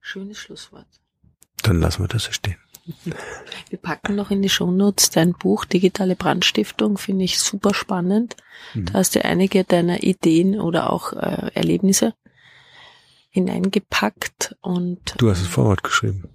Schönes 0.00 0.38
Schlusswort. 0.38 0.88
Dann 1.62 1.80
lassen 1.80 2.02
wir 2.02 2.08
das 2.08 2.24
so 2.24 2.32
stehen. 2.32 2.56
Wir 3.68 3.78
packen 3.78 4.14
noch 4.14 4.30
in 4.30 4.40
die 4.40 4.48
Shownotes 4.48 5.10
dein 5.10 5.32
Buch 5.34 5.66
Digitale 5.66 6.16
Brandstiftung, 6.16 6.96
finde 6.96 7.24
ich 7.26 7.38
super 7.38 7.74
spannend. 7.74 8.36
Mhm. 8.72 8.86
Da 8.86 8.94
hast 8.94 9.14
du 9.14 9.24
einige 9.24 9.64
deiner 9.64 10.02
Ideen 10.02 10.58
oder 10.58 10.90
auch 10.90 11.12
äh, 11.12 11.50
Erlebnisse 11.52 12.14
hineingepackt 13.28 14.56
und. 14.62 15.14
Du 15.18 15.30
hast 15.30 15.42
das 15.42 15.48
Vorwort 15.48 15.82
geschrieben. 15.82 16.28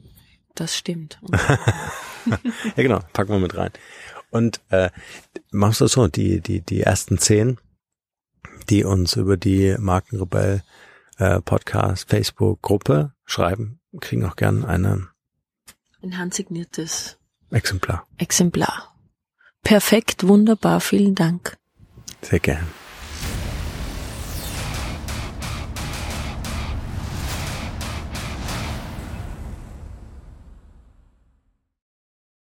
Das 0.56 0.77
stimmt. 0.77 1.19
ja, 2.25 2.38
genau, 2.75 2.99
packen 3.12 3.32
wir 3.32 3.39
mit 3.39 3.58
rein. 3.58 3.71
Und 4.33 4.61
äh, 4.69 4.89
machst 5.51 5.81
du 5.81 5.87
so, 5.87 6.07
die, 6.07 6.41
die, 6.41 6.61
die 6.61 6.81
ersten 6.81 7.19
zehn, 7.19 7.59
die 8.69 8.83
uns 8.83 9.15
über 9.15 9.37
die 9.37 9.75
Markenrebell 9.77 10.63
äh, 11.17 11.39
Podcast, 11.41 12.09
Facebook-Gruppe 12.09 13.13
schreiben, 13.25 13.79
kriegen 13.99 14.25
auch 14.25 14.35
gern 14.35 14.65
eine 14.65 15.07
ein 16.01 16.17
handsigniertes 16.17 17.17
Exemplar. 17.51 18.05
Exemplar. 18.17 18.93
Perfekt, 19.63 20.27
wunderbar, 20.27 20.81
vielen 20.81 21.15
Dank. 21.15 21.57
Sehr 22.21 22.39
gern. 22.39 22.67